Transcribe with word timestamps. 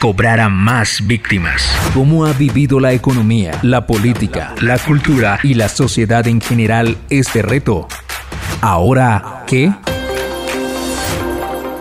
cobrara 0.00 0.48
más 0.48 1.06
víctimas. 1.06 1.62
¿Cómo 1.92 2.24
ha 2.24 2.32
vivido 2.32 2.80
la 2.80 2.94
economía, 2.94 3.60
la 3.60 3.86
política, 3.86 4.54
la 4.62 4.78
cultura 4.78 5.38
y 5.42 5.52
la 5.52 5.68
sociedad 5.68 6.26
en 6.26 6.40
general 6.40 6.96
este 7.10 7.42
reto? 7.42 7.86
Ahora, 8.62 9.44
¿qué? 9.46 9.70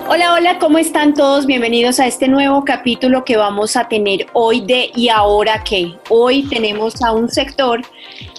Hola, 0.10 0.34
hola, 0.34 0.60
¿cómo 0.60 0.80
están 0.80 1.14
todos? 1.14 1.46
Bienvenidos 1.46 2.02
a 2.02 2.08
este 2.08 2.28
nuevo 2.28 2.66
capítulo 2.66 3.24
que 3.24 3.38
vamos 3.38 3.78
a 3.78 3.88
tener 3.88 4.26
hoy 4.34 4.66
de 4.66 4.92
¿Y 4.96 5.08
ahora 5.08 5.64
qué? 5.64 5.94
Hoy 6.10 6.44
tenemos 6.50 7.02
a 7.02 7.14
un 7.14 7.30
sector 7.30 7.84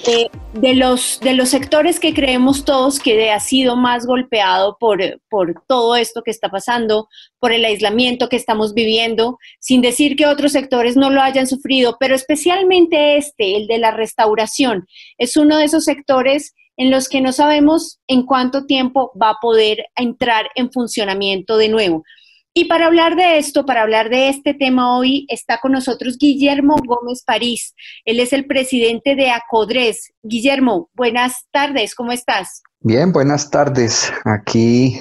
eh, 0.07 0.29
de, 0.55 0.75
los, 0.75 1.21
de 1.21 1.35
los 1.35 1.49
sectores 1.49 2.01
que 2.01 2.15
creemos 2.15 2.65
todos 2.65 2.99
que 2.99 3.31
ha 3.31 3.41
sido 3.41 3.77
más 3.77 4.07
golpeado 4.07 4.77
por, 4.79 5.21
por 5.29 5.63
todo 5.67 5.97
esto 5.97 6.23
que 6.23 6.31
está 6.31 6.49
pasando, 6.51 7.09
por 7.39 7.53
el 7.53 7.65
aislamiento 7.65 8.29
que 8.29 8.37
estamos 8.37 8.75
viviendo, 8.75 9.39
sin 9.59 9.81
decir 9.81 10.17
que 10.17 10.27
otros 10.27 10.53
sectores 10.53 10.97
no 10.97 11.11
lo 11.11 11.23
hayan 11.23 11.47
sufrido, 11.47 11.97
pero 12.01 12.15
especialmente 12.15 13.17
este, 13.17 13.57
el 13.57 13.67
de 13.67 13.79
la 13.79 13.91
restauración, 13.91 14.87
es 15.19 15.37
uno 15.37 15.59
de 15.59 15.65
esos 15.65 15.85
sectores 15.85 16.55
en 16.77 16.91
los 16.91 17.09
que 17.09 17.21
no 17.21 17.33
sabemos 17.33 18.01
en 18.07 18.25
cuánto 18.25 18.65
tiempo 18.65 19.13
va 19.21 19.31
a 19.31 19.39
poder 19.41 19.85
entrar 19.97 20.49
en 20.55 20.73
funcionamiento 20.73 21.59
de 21.59 21.69
nuevo. 21.69 22.05
Y 22.53 22.65
para 22.65 22.87
hablar 22.87 23.15
de 23.15 23.39
esto, 23.39 23.65
para 23.65 23.83
hablar 23.83 24.11
de 24.11 24.29
este 24.29 24.55
tema 24.55 24.99
hoy, 24.99 25.25
está 25.29 25.59
con 25.59 25.71
nosotros 25.71 26.19
Guillermo 26.19 26.77
Gómez 26.85 27.23
París. 27.25 27.75
Él 28.05 28.19
es 28.19 28.33
el 28.33 28.47
presidente 28.47 29.15
de 29.15 29.31
Acodres. 29.31 30.13
Guillermo, 30.23 30.91
buenas 30.95 31.47
tardes, 31.53 31.95
¿cómo 31.95 32.11
estás? 32.11 32.63
Bien, 32.81 33.13
buenas 33.13 33.51
tardes. 33.51 34.13
Aquí 34.25 34.99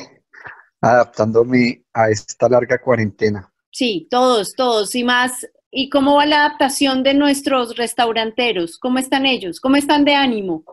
adaptándome 0.80 1.84
a 1.92 2.10
esta 2.10 2.48
larga 2.48 2.78
cuarentena. 2.80 3.52
Sí, 3.72 4.08
todos, 4.12 4.54
todos. 4.54 4.94
Y 4.94 5.04
más, 5.04 5.48
¿y 5.72 5.90
cómo 5.90 6.16
va 6.16 6.28
la 6.28 6.46
adaptación 6.46 7.02
de 7.02 7.16
nuestros 7.16 7.76
restauranteros? 7.78 8.78
¿Cómo 8.78 9.00
están 9.00 9.26
ellos? 9.26 9.60
¿Cómo 9.60 9.76
están 9.76 10.06
de 10.06 10.14
ánimo? 10.14 10.64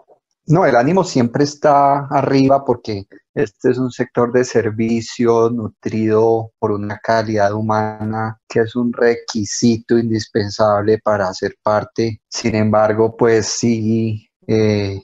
No, 0.49 0.65
el 0.65 0.77
ánimo 0.77 1.03
siempre 1.03 1.43
está 1.43 2.07
arriba 2.07 2.65
porque 2.65 3.07
este 3.35 3.71
es 3.73 3.79
un 3.79 3.91
sector 3.91 4.33
de 4.33 4.45
servicio 4.45 5.51
nutrido 5.51 6.53
por 6.61 6.71
una 6.71 6.99
calidad 6.99 7.53
humana 7.53 8.41
que 8.49 8.61
es 8.61 8.77
un 8.77 8.93
requisito 8.93 9.99
indispensable 9.99 10.99
para 11.03 11.35
ser 11.35 11.57
parte. 11.61 12.21
Sin 12.29 12.55
embargo, 12.55 13.17
pues 13.17 13.47
sí, 13.47 14.29
eh, 14.47 15.03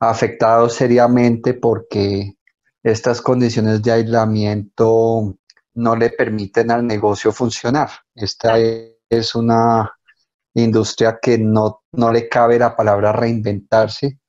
afectado 0.00 0.68
seriamente 0.68 1.54
porque 1.54 2.34
estas 2.82 3.22
condiciones 3.22 3.82
de 3.82 3.92
aislamiento 3.92 5.38
no 5.74 5.94
le 5.94 6.10
permiten 6.10 6.72
al 6.72 6.84
negocio 6.84 7.32
funcionar. 7.32 7.90
Esta 8.12 8.58
es 8.58 9.34
una 9.36 9.92
industria 10.54 11.18
que 11.22 11.38
no, 11.38 11.82
no 11.92 12.12
le 12.12 12.28
cabe 12.28 12.58
la 12.58 12.74
palabra 12.74 13.12
reinventarse 13.12 14.19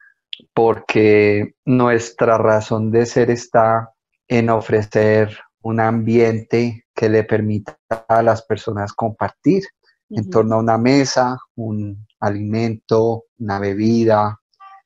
porque 0.53 1.55
nuestra 1.65 2.37
razón 2.37 2.91
de 2.91 3.05
ser 3.05 3.29
está 3.31 3.93
en 4.27 4.49
ofrecer 4.49 5.37
un 5.61 5.79
ambiente 5.79 6.85
que 6.93 7.09
le 7.09 7.23
permita 7.23 7.77
a 8.07 8.21
las 8.21 8.43
personas 8.43 8.93
compartir 8.93 9.63
en 10.09 10.29
torno 10.29 10.55
a 10.55 10.59
una 10.59 10.77
mesa, 10.77 11.37
un 11.55 12.05
alimento, 12.19 13.25
una 13.39 13.59
bebida, 13.59 14.39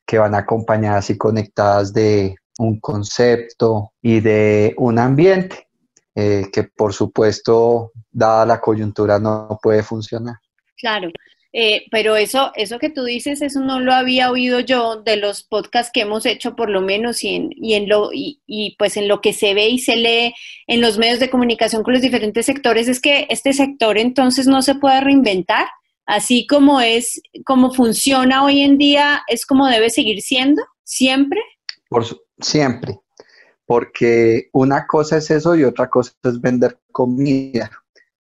que 0.06 0.20
van 0.20 0.36
acompañadas 0.36 1.10
y 1.10 1.18
conectadas 1.18 1.94
de 1.94 2.36
un 2.60 2.80
concepto 2.80 3.94
y 4.02 4.20
de 4.20 4.76
un 4.78 5.00
ambiente 5.00 5.68
eh, 6.18 6.50
que 6.54 6.64
por 6.64 6.94
supuesto, 6.94 7.92
dada 8.10 8.46
la 8.46 8.62
coyuntura, 8.62 9.20
no 9.20 9.60
puede 9.62 9.84
funcionar. 9.84 10.36
Claro, 10.78 11.10
eh, 11.58 11.86
pero 11.90 12.18
eso, 12.18 12.52
eso 12.56 12.80
que 12.80 12.90
tú 12.90 13.06
dices, 13.06 13.42
eso 13.42 13.62
no 13.62 13.80
lo 13.80 13.94
había 13.94 14.30
oído 14.30 14.60
yo 14.60 15.02
de 15.02 15.16
los 15.16 15.44
podcasts 15.44 15.90
que 15.94 16.02
hemos 16.02 16.26
hecho 16.26 16.54
por 16.54 16.70
lo 16.70 16.82
menos 16.82 17.24
y 17.24 17.30
en, 17.30 17.50
y 17.56 17.76
en 17.76 17.88
lo, 17.88 18.12
y, 18.12 18.42
y, 18.46 18.76
pues 18.78 18.98
en 18.98 19.08
lo 19.08 19.22
que 19.22 19.32
se 19.32 19.54
ve 19.54 19.70
y 19.70 19.80
se 19.80 19.96
lee 19.96 20.36
en 20.68 20.82
los 20.82 20.98
medios 20.98 21.22
de 21.22 21.30
comunicación 21.30 21.82
con 21.82 21.94
los 21.94 22.02
diferentes 22.02 22.46
sectores, 22.46 22.90
es 22.90 23.00
que 23.00 23.26
este 23.30 23.54
sector 23.54 23.98
entonces 23.98 24.48
no 24.48 24.62
se 24.62 24.76
puede 24.76 25.00
reinventar, 25.00 25.66
así 26.06 26.46
como 26.46 26.82
es, 26.82 27.22
como 27.46 27.74
funciona 27.74 28.44
hoy 28.44 28.60
en 28.60 28.78
día, 28.78 29.24
es 29.30 29.46
como 29.46 29.68
debe 29.68 29.90
seguir 29.90 30.22
siendo, 30.22 30.62
siempre. 30.84 31.40
Por 31.88 32.04
siempre, 32.38 33.00
porque 33.66 34.50
una 34.52 34.86
cosa 34.88 35.16
es 35.16 35.32
eso 35.32 35.56
y 35.56 35.64
otra 35.64 35.90
cosa 35.90 36.12
es 36.22 36.42
vender 36.42 36.78
comida. 36.92 37.72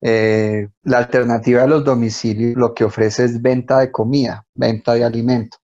Eh, 0.07 0.69
la 0.83 0.99
alternativa 0.99 1.63
de 1.63 1.67
los 1.67 1.83
domicilios 1.83 2.55
lo 2.55 2.75
que 2.75 2.83
ofrece 2.83 3.25
es 3.25 3.41
venta 3.41 3.79
de 3.79 3.91
comida, 3.91 4.45
venta 4.53 4.93
de 4.93 5.03
alimento. 5.03 5.57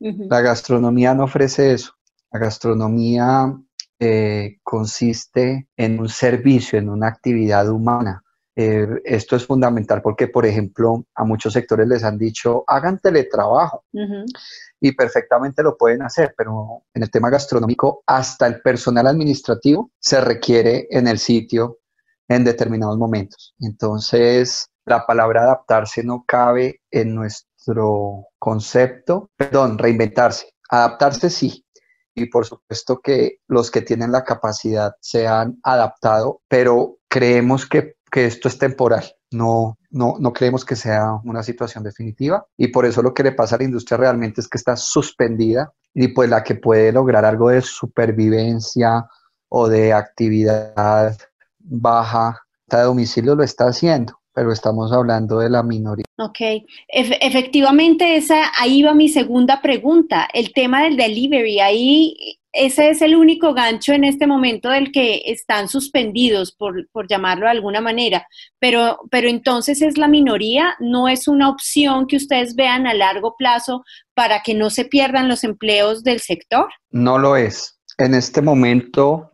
La 0.00 0.40
gastronomía 0.40 1.14
no 1.14 1.24
ofrece 1.24 1.72
eso. 1.72 1.92
La 2.32 2.40
gastronomía 2.40 3.54
eh, 4.00 4.56
consiste 4.64 5.68
en 5.76 6.00
un 6.00 6.08
servicio, 6.08 6.76
en 6.76 6.88
una 6.88 7.06
actividad 7.06 7.70
humana. 7.70 8.20
Eh, 8.56 8.84
esto 9.04 9.36
es 9.36 9.46
fundamental 9.46 10.02
porque, 10.02 10.26
por 10.26 10.44
ejemplo, 10.44 11.06
a 11.14 11.22
muchos 11.22 11.52
sectores 11.52 11.86
les 11.86 12.02
han 12.02 12.18
dicho, 12.18 12.64
hagan 12.66 12.98
teletrabajo. 12.98 13.84
Y 14.80 14.90
perfectamente 14.90 15.62
lo 15.62 15.76
pueden 15.76 16.02
hacer, 16.02 16.34
pero 16.36 16.82
en 16.92 17.04
el 17.04 17.10
tema 17.12 17.30
gastronómico, 17.30 18.02
hasta 18.06 18.48
el 18.48 18.60
personal 18.60 19.06
administrativo 19.06 19.92
se 20.00 20.20
requiere 20.20 20.88
en 20.90 21.06
el 21.06 21.20
sitio 21.20 21.78
en 22.28 22.44
determinados 22.44 22.98
momentos. 22.98 23.54
Entonces, 23.60 24.68
la 24.84 25.06
palabra 25.06 25.42
adaptarse 25.42 26.02
no 26.02 26.24
cabe 26.26 26.82
en 26.90 27.14
nuestro 27.14 28.26
concepto, 28.38 29.30
perdón, 29.36 29.78
reinventarse. 29.78 30.54
Adaptarse 30.68 31.30
sí. 31.30 31.64
Y 32.14 32.26
por 32.26 32.46
supuesto 32.46 33.00
que 33.00 33.38
los 33.48 33.70
que 33.70 33.80
tienen 33.80 34.12
la 34.12 34.24
capacidad 34.24 34.94
se 35.00 35.26
han 35.26 35.58
adaptado, 35.62 36.42
pero 36.48 36.98
creemos 37.08 37.66
que, 37.66 37.96
que 38.10 38.26
esto 38.26 38.48
es 38.48 38.58
temporal. 38.58 39.04
No, 39.32 39.78
no, 39.90 40.16
no 40.20 40.32
creemos 40.32 40.64
que 40.64 40.76
sea 40.76 41.18
una 41.24 41.42
situación 41.42 41.82
definitiva 41.82 42.46
y 42.56 42.68
por 42.68 42.86
eso 42.86 43.02
lo 43.02 43.12
que 43.12 43.24
le 43.24 43.32
pasa 43.32 43.56
a 43.56 43.58
la 43.58 43.64
industria 43.64 43.98
realmente 43.98 44.40
es 44.40 44.48
que 44.48 44.58
está 44.58 44.76
suspendida 44.76 45.72
y 45.92 46.08
pues 46.08 46.30
la 46.30 46.44
que 46.44 46.54
puede 46.54 46.92
lograr 46.92 47.24
algo 47.24 47.48
de 47.48 47.62
supervivencia 47.62 49.06
o 49.48 49.68
de 49.68 49.92
actividad 49.92 51.16
baja 51.64 52.40
de 52.66 52.82
domicilio 52.82 53.34
lo 53.34 53.42
está 53.42 53.64
haciendo, 53.64 54.18
pero 54.32 54.52
estamos 54.52 54.92
hablando 54.92 55.38
de 55.38 55.50
la 55.50 55.62
minoría. 55.62 56.04
Ok, 56.18 56.38
efectivamente 56.88 58.16
esa, 58.16 58.52
ahí 58.58 58.82
va 58.82 58.94
mi 58.94 59.08
segunda 59.08 59.60
pregunta, 59.60 60.28
el 60.32 60.52
tema 60.52 60.82
del 60.82 60.96
delivery, 60.96 61.60
ahí 61.60 62.38
ese 62.54 62.90
es 62.90 63.02
el 63.02 63.16
único 63.16 63.52
gancho 63.52 63.92
en 63.92 64.04
este 64.04 64.28
momento 64.28 64.68
del 64.68 64.92
que 64.92 65.22
están 65.26 65.68
suspendidos, 65.68 66.52
por, 66.52 66.88
por, 66.92 67.08
llamarlo 67.08 67.46
de 67.46 67.50
alguna 67.50 67.80
manera, 67.80 68.28
pero, 68.60 69.00
pero 69.10 69.28
entonces 69.28 69.82
es 69.82 69.98
la 69.98 70.06
minoría, 70.06 70.76
no 70.78 71.08
es 71.08 71.26
una 71.26 71.48
opción 71.48 72.06
que 72.06 72.16
ustedes 72.16 72.54
vean 72.54 72.86
a 72.86 72.94
largo 72.94 73.34
plazo 73.36 73.82
para 74.14 74.42
que 74.42 74.54
no 74.54 74.70
se 74.70 74.84
pierdan 74.84 75.28
los 75.28 75.42
empleos 75.42 76.04
del 76.04 76.20
sector. 76.20 76.68
No 76.90 77.18
lo 77.18 77.36
es. 77.36 77.80
En 77.98 78.14
este 78.14 78.40
momento 78.40 79.32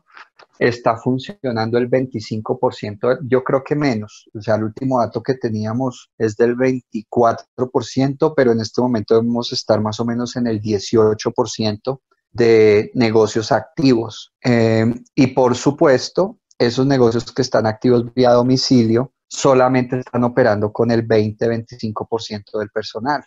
está 0.60 0.98
funcionando 0.98 1.78
el 1.78 1.90
25%, 1.90 3.20
yo 3.26 3.42
creo 3.42 3.64
que 3.64 3.74
menos, 3.74 4.28
o 4.34 4.42
sea, 4.42 4.56
el 4.56 4.64
último 4.64 5.00
dato 5.00 5.22
que 5.22 5.34
teníamos 5.34 6.10
es 6.18 6.36
del 6.36 6.54
24%, 6.54 8.34
pero 8.36 8.52
en 8.52 8.60
este 8.60 8.82
momento 8.82 9.14
debemos 9.14 9.52
estar 9.54 9.80
más 9.80 9.98
o 10.00 10.04
menos 10.04 10.36
en 10.36 10.46
el 10.46 10.60
18% 10.60 12.00
de 12.32 12.90
negocios 12.94 13.52
activos. 13.52 14.34
Eh, 14.44 14.84
y 15.14 15.28
por 15.28 15.56
supuesto, 15.56 16.38
esos 16.58 16.86
negocios 16.86 17.32
que 17.32 17.40
están 17.40 17.66
activos 17.66 18.12
vía 18.12 18.32
domicilio 18.32 19.14
solamente 19.26 20.00
están 20.00 20.24
operando 20.24 20.72
con 20.72 20.90
el 20.90 21.08
20-25% 21.08 22.58
del 22.58 22.68
personal. 22.68 23.24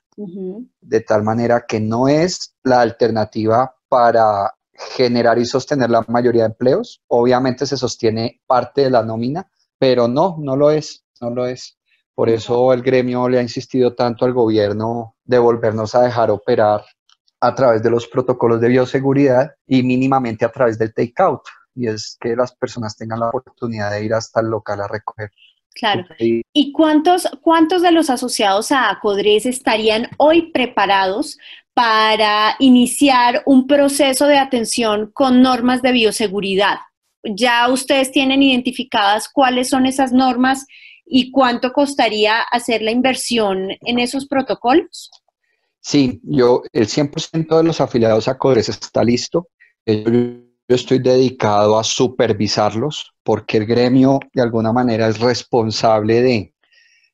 De 0.81 1.01
tal 1.01 1.24
manera 1.24 1.65
que 1.68 1.79
no 1.79 2.07
es 2.07 2.53
la 2.63 2.81
alternativa 2.81 3.74
para 3.88 4.53
generar 4.74 5.38
y 5.40 5.46
sostener 5.46 5.90
la 5.90 6.04
mayoría 6.08 6.44
de 6.44 6.50
empleos. 6.50 7.02
Obviamente 7.08 7.66
se 7.66 7.78
sostiene 7.78 8.42
parte 8.48 8.81
de 8.81 8.90
la 8.90 9.04
nómina, 9.04 9.50
pero 9.78 10.08
no, 10.08 10.38
no 10.40 10.56
lo 10.56 10.72
es, 10.72 11.04
no 11.22 11.30
lo 11.30 11.46
es. 11.46 11.78
Por 12.16 12.30
eso 12.30 12.74
el 12.74 12.81
gremio 12.84 13.28
le 13.28 13.40
ha 13.40 13.42
insistido 13.42 13.96
tanto 13.96 14.25
al 14.25 14.34
gobierno 14.34 15.16
de 15.24 15.40
volvernos 15.40 15.96
a 15.96 16.02
dejar 16.02 16.30
operar 16.30 16.84
a 17.40 17.56
través 17.56 17.81
de 17.84 17.90
los 17.90 18.08
protocolos 18.08 18.62
de 18.62 18.70
bioseguridad 18.70 19.52
y 19.68 19.84
mínimamente 19.84 20.46
a 20.46 20.52
través 20.52 20.78
del 20.78 20.94
takeout. 20.94 21.42
Y 21.75 21.88
es 21.88 22.18
que 22.20 22.36
las 22.36 22.56
personas 22.56 22.96
tengan 22.96 23.20
la 23.20 23.30
oportunidad 23.30 23.92
de 23.92 24.06
ir 24.06 24.14
hasta 24.14 24.42
el 24.42 24.48
local 24.48 24.80
a 24.81 24.88
recoger. 24.88 25.31
Claro. 25.74 26.06
¿Y 26.20 26.72
cuántos, 26.72 27.28
cuántos 27.42 27.81
de 27.81 27.92
los 27.92 28.12
asociados 28.12 28.72
a 28.72 28.92
Acodres 28.92 29.48
estarían 29.48 30.08
hoy 30.18 30.52
preparados 30.52 31.40
para 31.74 32.56
iniciar 32.60 33.44
un 33.46 33.68
proceso 33.68 34.28
de 34.28 34.38
atención 34.38 35.12
con 35.14 35.42
normas 35.42 35.81
de 35.81 35.92
bioseguridad? 35.92 36.78
¿Ya 37.24 37.70
ustedes 37.70 38.12
tienen 38.12 38.44
identificadas 38.44 39.30
cuáles 39.31 39.70
son 39.70 39.86
esas 39.86 40.12
normas 40.12 40.66
y 41.06 41.31
cuánto 41.31 41.72
costaría 41.74 42.42
hacer 42.42 42.81
la 42.81 42.92
inversión 42.92 43.70
en 43.81 44.00
esos 44.00 44.28
protocolos? 44.28 45.10
Sí, 45.80 46.22
yo, 46.24 46.64
el 46.72 46.88
100% 46.88 47.58
de 47.58 47.64
los 47.64 47.81
afiliados 47.81 48.28
a 48.28 48.38
Codres 48.38 48.70
está 48.70 49.04
listo. 49.04 49.50
Yo, 49.86 50.04
yo 50.06 50.75
estoy 50.75 51.00
dedicado 51.00 51.78
a 51.78 51.84
supervisarlos 51.84 53.14
porque 53.22 53.58
el 53.58 53.66
gremio 53.66 54.20
de 54.34 54.42
alguna 54.42 54.72
manera 54.72 55.08
es 55.10 55.20
responsable 55.20 56.22
de, 56.22 56.54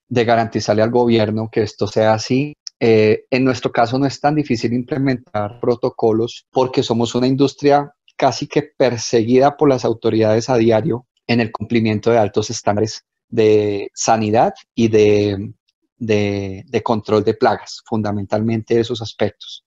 de 0.07 0.25
garantizarle 0.25 0.81
al 0.81 0.91
gobierno 0.91 1.49
que 1.51 1.63
esto 1.63 1.87
sea 1.87 2.13
así. 2.13 2.53
Eh, 2.79 3.25
en 3.29 3.43
nuestro 3.43 3.71
caso 3.71 3.99
no 3.99 4.05
es 4.05 4.19
tan 4.19 4.35
difícil 4.35 4.73
implementar 4.73 5.59
protocolos 5.59 6.47
porque 6.49 6.81
somos 6.81 7.13
una 7.13 7.27
industria 7.27 7.93
casi 8.15 8.47
que 8.47 8.63
perseguida 8.77 9.57
por 9.57 9.69
las 9.69 9.83
autoridades 9.83 10.49
a 10.49 10.57
diario 10.57 11.05
en 11.27 11.41
el 11.41 11.51
cumplimiento 11.51 12.11
de 12.11 12.17
altos 12.17 12.49
estándares 12.49 13.05
de 13.27 13.89
sanidad 13.93 14.53
y 14.73 14.87
de, 14.87 15.53
de, 15.97 16.81
control 16.83 17.23
de 17.23 17.33
plagas, 17.33 17.81
fundamentalmente 17.85 18.79
esos 18.79 19.01
aspectos. 19.01 19.65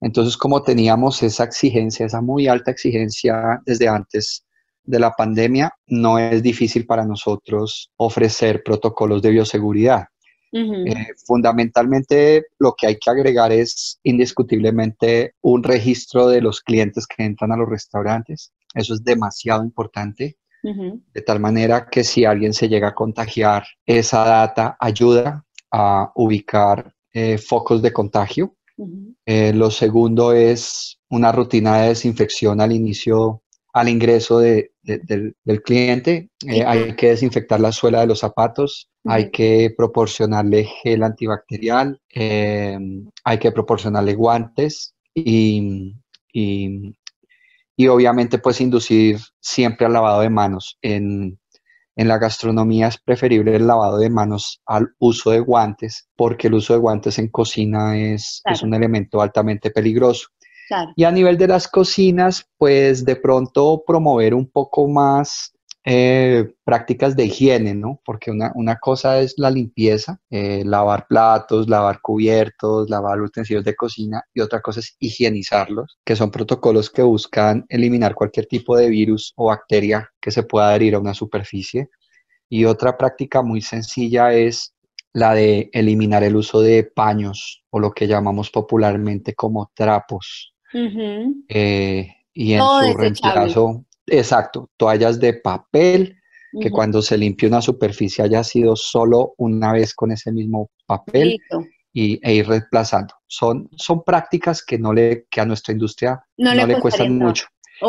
Entonces, 0.00 0.36
como 0.36 0.62
teníamos 0.62 1.22
esa 1.22 1.44
exigencia, 1.44 2.06
esa 2.06 2.20
muy 2.20 2.48
alta 2.48 2.70
exigencia 2.70 3.60
desde 3.64 3.88
antes 3.88 4.44
de 4.82 4.98
la 4.98 5.12
pandemia, 5.12 5.72
no 5.86 6.18
es 6.18 6.42
difícil 6.42 6.84
para 6.84 7.06
nosotros 7.06 7.90
ofrecer 7.96 8.62
protocolos 8.62 9.22
de 9.22 9.30
bioseguridad. 9.30 10.06
Eh, 10.56 10.94
fundamentalmente 11.26 12.46
lo 12.60 12.76
que 12.78 12.86
hay 12.86 12.96
que 12.96 13.10
agregar 13.10 13.50
es 13.50 13.98
indiscutiblemente 14.04 15.34
un 15.40 15.64
registro 15.64 16.28
de 16.28 16.40
los 16.40 16.60
clientes 16.60 17.08
que 17.08 17.24
entran 17.24 17.50
a 17.50 17.56
los 17.56 17.68
restaurantes. 17.68 18.52
Eso 18.72 18.94
es 18.94 19.02
demasiado 19.02 19.64
importante. 19.64 20.36
De 20.62 21.20
tal 21.20 21.40
manera 21.40 21.88
que 21.90 22.04
si 22.04 22.24
alguien 22.24 22.54
se 22.54 22.68
llega 22.68 22.88
a 22.88 22.94
contagiar, 22.94 23.64
esa 23.84 24.24
data 24.24 24.78
ayuda 24.80 25.44
a 25.70 26.10
ubicar 26.14 26.94
eh, 27.12 27.36
focos 27.36 27.82
de 27.82 27.92
contagio. 27.92 28.56
Eh, 29.26 29.52
lo 29.52 29.70
segundo 29.70 30.32
es 30.32 30.98
una 31.10 31.32
rutina 31.32 31.78
de 31.78 31.88
desinfección 31.88 32.60
al 32.60 32.72
inicio, 32.72 33.42
al 33.74 33.88
ingreso 33.88 34.38
del, 34.38 34.70
cliente. 35.64 36.30
Eh, 36.46 36.64
hay 36.64 36.94
que 36.96 37.10
desinfectar 37.10 37.60
la 37.60 37.72
suela 37.72 38.00
de 38.00 38.06
los 38.06 38.20
zapatos, 38.20 38.88
hay 39.04 39.30
que 39.30 39.74
proporcionarle 39.76 40.64
gel 40.64 41.02
antibacterial, 41.02 42.00
hay 42.14 43.38
que 43.38 43.52
proporcionarle 43.52 44.14
guantes 44.14 44.94
y, 45.12 45.92
y 47.76 47.88
obviamente 47.88 48.38
pues 48.38 48.60
inducir 48.60 49.18
siempre 49.40 49.86
al 49.86 49.92
lavado 49.92 50.20
de 50.20 50.30
manos. 50.30 50.78
En, 50.82 51.38
la 51.96 52.18
gastronomía 52.18 52.88
es 52.88 52.98
preferible 52.98 53.54
el 53.54 53.68
lavado 53.68 53.98
de 53.98 54.10
manos 54.10 54.60
al 54.66 54.88
uso 54.98 55.30
de 55.30 55.38
guantes 55.38 56.08
porque 56.16 56.48
el 56.48 56.54
uso 56.54 56.72
de 56.72 56.80
guantes 56.80 57.20
en 57.20 57.28
cocina 57.28 57.96
es, 57.96 58.42
es 58.46 58.62
un 58.62 58.74
elemento 58.74 59.22
altamente 59.22 59.70
peligroso. 59.70 60.28
Y 60.96 61.04
a 61.04 61.10
nivel 61.10 61.38
de 61.38 61.48
las 61.48 61.68
cocinas, 61.68 62.46
pues 62.58 63.04
de 63.04 63.16
pronto 63.16 63.82
promover 63.86 64.34
un 64.34 64.48
poco 64.50 64.88
más 64.88 65.54
eh, 65.86 66.54
prácticas 66.64 67.14
de 67.14 67.26
higiene, 67.26 67.74
¿no? 67.74 68.00
Porque 68.06 68.30
una, 68.30 68.76
cosa 68.78 69.20
es 69.20 69.34
la 69.36 69.50
limpieza, 69.50 70.18
eh, 70.30 70.62
lavar 70.64 71.06
platos, 71.06 71.68
lavar 71.68 72.00
cubiertos, 72.00 72.88
lavar 72.88 73.20
utensilios 73.20 73.64
de 73.64 73.76
cocina 73.76 74.22
y 74.32 74.40
otra 74.40 74.62
cosa 74.62 74.80
es 74.80 74.96
higienizarlos, 74.98 75.98
que 76.02 76.16
son 76.16 76.30
protocolos 76.30 76.88
que 76.88 77.02
buscan 77.02 77.66
eliminar 77.68 78.14
cualquier 78.14 78.46
tipo 78.46 78.78
de 78.78 78.88
virus 78.88 79.34
o 79.36 79.48
bacteria 79.48 80.08
que 80.18 80.30
se 80.30 80.44
pueda 80.44 80.68
adherir 80.70 80.94
a 80.94 81.00
una 81.00 81.12
superficie. 81.12 81.90
Y 82.48 82.64
otra 82.64 82.96
práctica 82.96 83.42
muy 83.42 83.60
sencilla 83.60 84.32
es 84.32 84.74
la 85.12 85.34
de 85.34 85.68
eliminar 85.74 86.24
el 86.24 86.36
uso 86.36 86.60
de 86.62 86.84
paños 86.84 87.62
o 87.68 87.78
lo 87.78 87.92
que 87.92 88.06
llamamos 88.06 88.50
popularmente 88.50 89.34
como 89.34 89.70
trapos. 89.74 90.53
Eh, 91.48 92.08
y 92.32 92.52
en 92.52 92.60
su 92.60 92.96
reemplazo, 92.96 93.84
Exacto, 94.06 94.70
toallas 94.76 95.18
de 95.18 95.34
papel, 95.34 96.18
que 96.60 96.70
cuando 96.70 97.02
se 97.02 97.18
limpie 97.18 97.48
una 97.48 97.60
superficie 97.60 98.22
haya 98.22 98.44
sido 98.44 98.76
solo 98.76 99.34
una 99.38 99.72
vez 99.72 99.92
con 99.92 100.12
ese 100.12 100.30
mismo 100.30 100.70
papel 100.86 101.36
y, 101.92 102.20
e 102.22 102.34
ir 102.34 102.46
reemplazando. 102.46 103.14
Son, 103.26 103.68
son 103.76 104.04
prácticas 104.04 104.64
que, 104.64 104.78
no 104.78 104.92
le, 104.92 105.26
que 105.28 105.40
a 105.40 105.46
nuestra 105.46 105.72
industria 105.72 106.24
no, 106.36 106.54
le, 106.54 106.78
cuestan 106.78 107.18
mucho. 107.18 107.46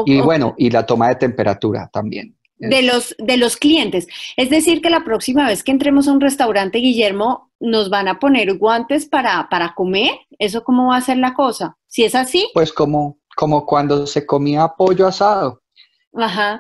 y 0.08 0.20
bueno, 0.20 0.56
y 0.58 0.72
la 0.72 0.84
toma 0.84 1.10
de 1.10 1.16
temperatura 1.16 1.88
también. 1.94 2.36
De 2.58 2.82
los, 2.84 3.14
de 3.18 3.36
los 3.36 3.58
clientes. 3.58 4.08
Es 4.38 4.50
decir, 4.50 4.82
que 4.82 4.90
la 4.90 5.04
próxima 5.04 5.46
vez 5.46 5.62
que 5.62 5.72
entremos 5.72 6.08
a 6.08 6.14
un 6.14 6.22
restaurante, 6.22 6.78
Guillermo, 6.78 7.52
nos 7.60 7.90
van 7.90 8.08
a 8.08 8.18
poner 8.20 8.58
guantes 8.58 9.06
para, 9.08 9.50
para 9.50 9.74
comer. 9.76 10.12
¿Eso 10.40 10.64
cómo 10.64 10.88
va 10.88 10.98
a 10.98 11.02
ser 11.02 11.18
la 11.18 11.34
cosa? 11.34 11.78
Si 11.88 12.06
es 12.06 12.16
así. 12.16 12.50
Pues 12.54 12.72
como, 12.72 13.20
como 13.36 13.66
cuando 13.66 14.08
se 14.08 14.26
comía 14.26 14.70
pollo 14.78 15.08
asado 15.08 15.62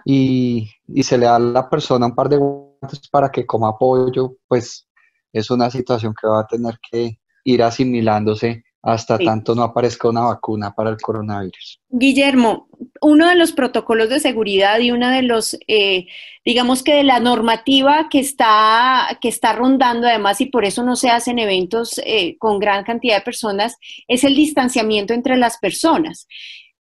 y, 0.04 0.70
se 1.04 1.18
le 1.18 1.26
da 1.26 1.36
a 1.36 1.40
la 1.40 1.70
persona 1.70 2.06
un 2.06 2.16
par 2.16 2.30
de 2.30 2.38
guantes 2.38 3.08
para 3.10 3.30
que 3.30 3.46
coma 3.46 3.70
apoyo, 3.70 4.36
pues 4.48 4.88
es 5.32 5.50
una 5.50 5.70
situación 5.70 6.14
que 6.20 6.28
va 6.28 6.42
a 6.42 6.48
tener 6.48 6.80
que 6.92 7.20
ir 7.44 7.64
asimilándose 7.64 8.64
hasta 8.86 9.18
tanto 9.18 9.56
no 9.56 9.64
aparezca 9.64 10.08
una 10.08 10.22
vacuna 10.22 10.76
para 10.76 10.92
el 10.92 10.98
coronavirus. 10.98 11.82
Guillermo, 11.90 12.68
uno 13.02 13.28
de 13.28 13.36
los 13.36 13.52
protocolos 13.52 14.10
de 14.10 14.20
seguridad 14.20 14.80
y 14.80 14.92
uno 14.92 15.10
de 15.10 15.24
los, 15.24 15.58
eh, 15.68 16.06
digamos 16.46 16.84
que 16.84 16.94
de 16.94 17.04
la 17.04 17.20
normativa 17.20 18.08
que 18.12 18.20
está, 18.20 19.18
que 19.20 19.28
está 19.28 19.54
rondando 19.54 20.08
además 20.08 20.40
y 20.40 20.46
por 20.46 20.66
eso 20.66 20.84
no 20.84 20.96
se 20.96 21.10
hacen 21.10 21.40
eventos 21.40 22.00
eh, 22.06 22.38
con 22.38 22.60
gran 22.60 22.84
cantidad 22.84 23.18
de 23.18 23.24
personas, 23.24 23.76
es 24.08 24.24
el 24.24 24.36
distanciamiento 24.36 25.16
entre 25.16 25.36
las 25.36 25.58
personas. 25.58 26.28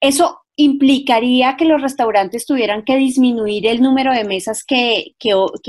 Eso 0.02 0.42
implicaría 0.58 1.56
que 1.56 1.64
los 1.64 1.82
restaurantes 1.82 2.46
tuvieran 2.46 2.84
que 2.84 2.98
disminuir 2.98 3.66
el 3.66 3.82
número 3.82 4.12
de 4.14 4.26
mesas 4.26 4.66
que, 4.66 5.16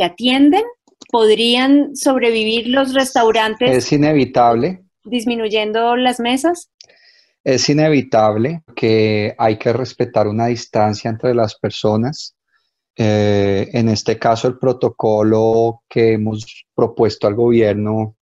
atienden? 0.03 0.65
¿Podrían 1.13 1.95
sobrevivir 1.95 2.67
los 2.67 2.93
restaurantes? 2.93 3.71
Es 3.71 3.93
inevitable. 3.93 4.83
¿Disminuyendo 5.05 5.97
las 5.97 6.21
mesas? 6.21 6.71
Es 7.43 7.69
inevitable 7.69 8.63
que 8.75 9.35
hay 9.37 9.59
que 9.59 9.73
respetar 9.73 10.27
una 10.27 10.47
distancia 10.47 11.11
entre 11.11 11.35
las 11.35 11.57
personas. 11.59 12.35
Eh, 12.97 13.69
en 13.73 13.89
este 13.89 14.19
caso, 14.19 14.49
el 14.49 14.59
protocolo 14.59 15.83
que 15.89 16.13
hemos 16.13 16.65
propuesto 16.75 17.27
al 17.27 17.35
gobierno 17.35 18.17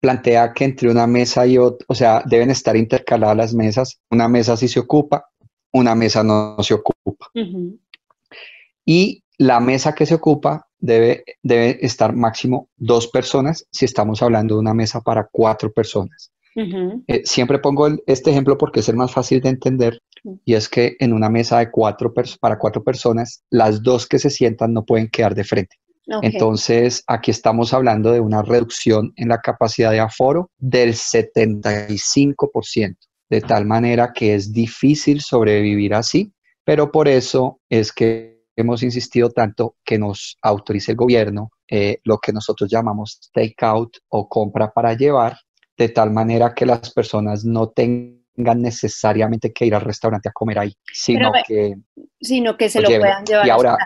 plantea 0.00 0.52
que 0.52 0.64
entre 0.64 0.90
una 0.90 1.06
mesa 1.06 1.46
y 1.46 1.58
otra, 1.58 1.84
o 1.88 1.94
sea, 1.94 2.22
deben 2.24 2.50
estar 2.50 2.76
intercaladas 2.76 3.36
las 3.36 3.54
mesas. 3.54 4.00
Una 4.10 4.28
mesa 4.28 4.56
sí 4.56 4.68
se 4.68 4.80
ocupa, 4.80 5.28
una 5.72 5.94
mesa 5.94 6.22
no 6.22 6.56
se 6.62 6.74
ocupa. 6.74 7.26
Y 8.84 9.22
la 9.38 9.60
mesa 9.60 9.94
que 9.94 10.06
se 10.06 10.14
ocupa 10.14 10.66
debe, 10.78 11.24
debe 11.42 11.78
estar 11.84 12.14
máximo 12.14 12.68
dos 12.76 13.08
personas 13.08 13.66
si 13.70 13.84
estamos 13.84 14.22
hablando 14.22 14.54
de 14.54 14.60
una 14.60 14.74
mesa 14.74 15.00
para 15.00 15.28
cuatro 15.30 15.72
personas. 15.72 16.32
Eh, 16.56 17.20
siempre 17.26 17.58
pongo 17.58 17.86
este 18.06 18.30
ejemplo 18.30 18.56
porque 18.56 18.80
es 18.80 18.88
el 18.88 18.96
más 18.96 19.12
fácil 19.12 19.42
de 19.42 19.50
entender 19.50 20.00
y 20.46 20.54
es 20.54 20.70
que 20.70 20.96
en 21.00 21.12
una 21.12 21.28
mesa 21.28 21.58
de 21.58 21.70
cuatro 21.70 22.14
para 22.40 22.58
cuatro 22.58 22.82
personas, 22.82 23.44
las 23.50 23.82
dos 23.82 24.06
que 24.06 24.18
se 24.18 24.30
sientan 24.30 24.72
no 24.72 24.86
pueden 24.86 25.08
quedar 25.08 25.34
de 25.34 25.44
frente. 25.44 25.76
Entonces, 26.22 27.02
aquí 27.08 27.32
estamos 27.32 27.74
hablando 27.74 28.12
de 28.12 28.20
una 28.20 28.40
reducción 28.40 29.12
en 29.16 29.28
la 29.28 29.40
capacidad 29.40 29.90
de 29.90 30.00
aforo 30.00 30.50
del 30.56 30.94
75% 30.94 32.96
de 33.28 33.40
tal 33.40 33.66
manera 33.66 34.12
que 34.12 34.34
es 34.34 34.52
difícil 34.52 35.20
sobrevivir 35.20 35.94
así, 35.94 36.32
pero 36.64 36.92
por 36.92 37.08
eso 37.08 37.60
es 37.68 37.92
que 37.92 38.35
hemos 38.56 38.82
insistido 38.82 39.30
tanto 39.30 39.76
que 39.84 39.98
nos 39.98 40.38
autorice 40.42 40.92
el 40.92 40.96
gobierno 40.96 41.50
eh, 41.68 41.98
lo 42.04 42.18
que 42.18 42.32
nosotros 42.32 42.70
llamamos 42.70 43.30
take-out 43.32 43.96
o 44.08 44.28
compra 44.28 44.72
para 44.72 44.94
llevar, 44.94 45.36
de 45.76 45.88
tal 45.88 46.10
manera 46.10 46.54
que 46.54 46.64
las 46.64 46.92
personas 46.92 47.44
no 47.44 47.68
tengan 47.70 48.62
necesariamente 48.62 49.52
que 49.52 49.66
ir 49.66 49.74
al 49.74 49.80
restaurante 49.80 50.28
a 50.28 50.32
comer 50.32 50.60
ahí, 50.60 50.74
sino 50.92 51.32
que 51.46 51.74
sino 52.20 52.56
que 52.56 52.68
se 52.68 52.80
lo, 52.80 52.88
puedan 52.88 53.24
llevar. 53.24 53.46
Y 53.46 53.50
ahora, 53.50 53.76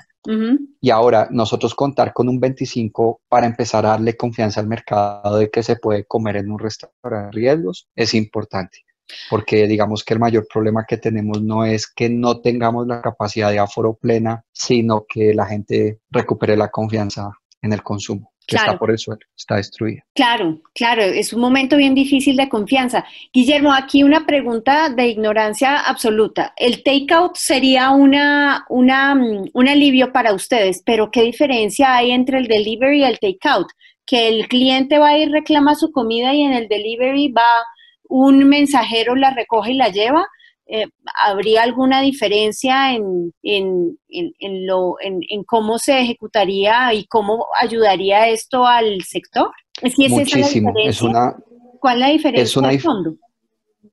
y 0.80 0.90
ahora 0.90 1.28
nosotros 1.30 1.74
contar 1.74 2.12
con 2.12 2.28
un 2.28 2.38
25 2.38 3.22
para 3.28 3.46
empezar 3.46 3.86
a 3.86 3.90
darle 3.90 4.16
confianza 4.16 4.60
al 4.60 4.66
mercado 4.66 5.38
de 5.38 5.50
que 5.50 5.62
se 5.62 5.76
puede 5.76 6.04
comer 6.04 6.36
en 6.36 6.50
un 6.50 6.58
restaurante 6.58 7.30
riesgos 7.32 7.88
es 7.96 8.12
importante. 8.12 8.84
Porque 9.28 9.66
digamos 9.66 10.04
que 10.04 10.14
el 10.14 10.20
mayor 10.20 10.46
problema 10.52 10.84
que 10.88 10.96
tenemos 10.96 11.42
no 11.42 11.64
es 11.64 11.86
que 11.86 12.08
no 12.08 12.40
tengamos 12.40 12.86
la 12.86 13.00
capacidad 13.00 13.50
de 13.50 13.58
aforo 13.58 13.94
plena, 13.94 14.44
sino 14.52 15.04
que 15.08 15.34
la 15.34 15.46
gente 15.46 16.00
recupere 16.10 16.56
la 16.56 16.70
confianza 16.70 17.30
en 17.62 17.72
el 17.72 17.82
consumo 17.82 18.30
que 18.50 18.56
está 18.56 18.78
por 18.78 18.90
el 18.90 18.98
suelo, 18.98 19.20
está 19.36 19.56
destruida. 19.56 20.02
Claro, 20.14 20.60
claro, 20.74 21.02
es 21.02 21.32
un 21.32 21.40
momento 21.40 21.76
bien 21.76 21.94
difícil 21.94 22.36
de 22.36 22.48
confianza. 22.48 23.04
Guillermo, 23.32 23.72
aquí 23.72 24.02
una 24.02 24.26
pregunta 24.26 24.90
de 24.90 25.06
ignorancia 25.06 25.78
absoluta. 25.78 26.52
El 26.56 26.82
takeout 26.82 27.36
sería 27.36 27.90
una, 27.90 28.64
una, 28.68 29.14
un 29.14 29.68
alivio 29.68 30.12
para 30.12 30.34
ustedes, 30.34 30.82
pero 30.84 31.10
¿qué 31.10 31.22
diferencia 31.22 31.94
hay 31.94 32.10
entre 32.10 32.38
el 32.38 32.48
delivery 32.48 33.00
y 33.00 33.04
el 33.04 33.20
takeout? 33.20 33.68
Que 34.04 34.28
el 34.28 34.48
cliente 34.48 34.98
va 34.98 35.16
y 35.16 35.26
reclama 35.26 35.76
su 35.76 35.92
comida 35.92 36.34
y 36.34 36.42
en 36.42 36.52
el 36.52 36.66
delivery 36.66 37.30
va 37.30 37.64
un 38.10 38.48
mensajero, 38.48 39.14
la 39.14 39.30
recoge 39.30 39.72
y 39.72 39.76
la 39.76 39.88
lleva. 39.88 40.26
Eh, 40.66 40.86
¿habría 41.26 41.62
alguna 41.62 42.00
diferencia 42.00 42.94
en, 42.94 43.32
en, 43.42 43.98
en, 44.08 44.66
lo, 44.66 44.96
en, 45.00 45.42
cómo 45.44 45.78
se 45.78 46.00
ejecutaría 46.00 46.94
y 46.94 47.06
cómo 47.06 47.46
ayudaría 47.60 48.28
esto 48.28 48.66
al 48.66 49.02
sector? 49.02 49.50
¿Es 49.82 49.98
Muchísimo. 49.98 50.72
Es, 50.84 51.02
una, 51.02 51.34
¿Cuál 51.80 51.96
es 51.96 52.00
la 52.00 52.12
diferencia 52.12 52.42
es 52.42 52.56
una, 52.56 52.78
fondo? 52.78 53.16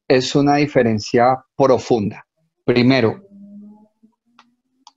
Es 0.07 0.35
una 0.35 0.57
diferencia 0.57 1.43
profunda. 1.55 2.27
Primero, 2.63 3.23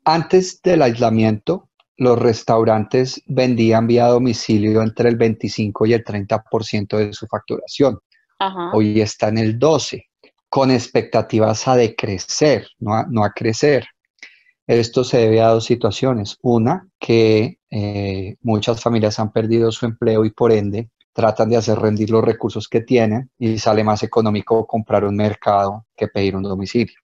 antes 0.05 0.61
del 0.61 0.83
aislamiento, 0.83 1.71
los 1.97 2.19
restaurantes 2.19 3.23
vendían 3.27 3.87
vía 3.87 4.07
domicilio 4.07 4.83
entre 4.83 5.09
el 5.09 5.17
25 5.17 5.87
y 5.87 5.93
el 5.95 6.05
30% 6.05 6.97
de 6.97 7.13
su 7.13 7.27
facturación. 7.27 7.99
Hoy 8.73 9.01
está 9.01 9.29
en 9.29 9.39
el 9.39 9.59
12 9.59 10.07
con 10.49 10.71
expectativas 10.71 11.69
a 11.69 11.77
decrecer, 11.77 12.67
no 12.79 12.95
a, 12.95 13.07
no 13.09 13.25
a 13.25 13.33
crecer. 13.33 13.87
Esto 14.67 15.05
se 15.05 15.19
debe 15.19 15.41
a 15.41 15.49
dos 15.49 15.65
situaciones. 15.65 16.39
Una, 16.43 16.89
que 16.99 17.59
eh, 17.71 18.37
muchas 18.43 18.81
familias 18.81 19.19
han 19.19 19.33
perdido 19.33 19.71
su 19.71 19.87
empleo 19.87 20.25
y 20.25 20.31
por 20.31 20.53
ende 20.53 20.91
tratan 21.13 21.51
de 21.51 21.57
hacer 21.57 21.79
rendir 21.79 22.11
los 22.11 22.25
recursos 22.25 22.69
que 22.69 22.81
tienen 22.81 23.31
y 23.39 23.59
sale 23.59 23.85
más 23.85 24.03
económico 24.03 24.67
comprar 24.67 25.05
un 25.05 25.17
mercado 25.17 25.87
que 25.97 26.09
pedir 26.09 26.37
un 26.37 26.43
domicilio. 26.43 26.95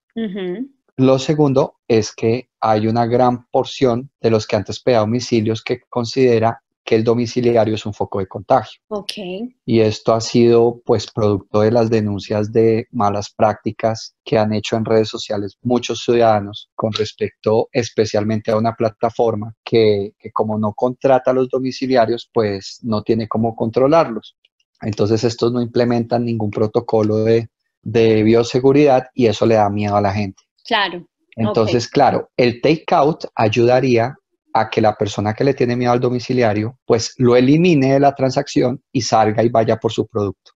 Lo 0.95 1.19
segundo 1.19 1.75
es 1.87 2.13
que 2.13 2.49
hay 2.59 2.87
una 2.87 3.05
gran 3.05 3.45
porción 3.51 4.09
de 4.19 4.31
los 4.31 4.47
que 4.47 4.55
antes 4.55 4.79
pedían 4.81 5.01
domicilios 5.01 5.63
que 5.63 5.81
considera 5.89 6.63
que 6.87 6.95
el 6.95 7.03
domiciliario 7.03 7.75
es 7.75 7.85
un 7.85 7.93
foco 7.93 8.19
de 8.19 8.27
contagio. 8.27 8.79
Okay. 8.87 9.53
Y 9.65 9.81
esto 9.81 10.13
ha 10.13 10.21
sido 10.21 10.81
pues 10.85 11.11
producto 11.11 11.59
de 11.59 11.69
las 11.69 11.89
denuncias 11.89 12.53
de 12.53 12.87
malas 12.91 13.29
prácticas 13.29 14.15
que 14.23 14.37
han 14.37 14.53
hecho 14.53 14.77
en 14.77 14.85
redes 14.85 15.09
sociales 15.09 15.57
muchos 15.61 16.01
ciudadanos 16.05 16.69
con 16.75 16.93
respecto 16.93 17.67
especialmente 17.73 18.51
a 18.51 18.57
una 18.57 18.73
plataforma 18.73 19.53
que, 19.65 20.13
que 20.17 20.31
como 20.31 20.57
no 20.57 20.71
contrata 20.71 21.31
a 21.31 21.33
los 21.33 21.49
domiciliarios 21.49 22.29
pues 22.33 22.79
no 22.83 23.03
tiene 23.03 23.27
cómo 23.27 23.53
controlarlos. 23.53 24.37
Entonces 24.81 25.25
estos 25.25 25.51
no 25.51 25.61
implementan 25.61 26.23
ningún 26.23 26.51
protocolo 26.51 27.17
de, 27.17 27.49
de 27.81 28.23
bioseguridad 28.23 29.07
y 29.13 29.25
eso 29.25 29.45
le 29.45 29.55
da 29.55 29.69
miedo 29.69 29.97
a 29.97 30.01
la 30.01 30.13
gente. 30.13 30.41
Claro. 30.63 31.05
Entonces, 31.35 31.87
claro, 31.89 32.29
el 32.37 32.61
takeout 32.61 33.25
ayudaría 33.35 34.17
a 34.53 34.69
que 34.69 34.81
la 34.81 34.95
persona 34.95 35.33
que 35.33 35.43
le 35.43 35.53
tiene 35.53 35.75
miedo 35.75 35.91
al 35.91 35.99
domiciliario, 35.99 36.79
pues 36.85 37.13
lo 37.17 37.35
elimine 37.35 37.93
de 37.93 37.99
la 37.99 38.15
transacción 38.15 38.81
y 38.91 39.01
salga 39.01 39.43
y 39.43 39.49
vaya 39.49 39.77
por 39.77 39.91
su 39.91 40.07
producto. 40.07 40.51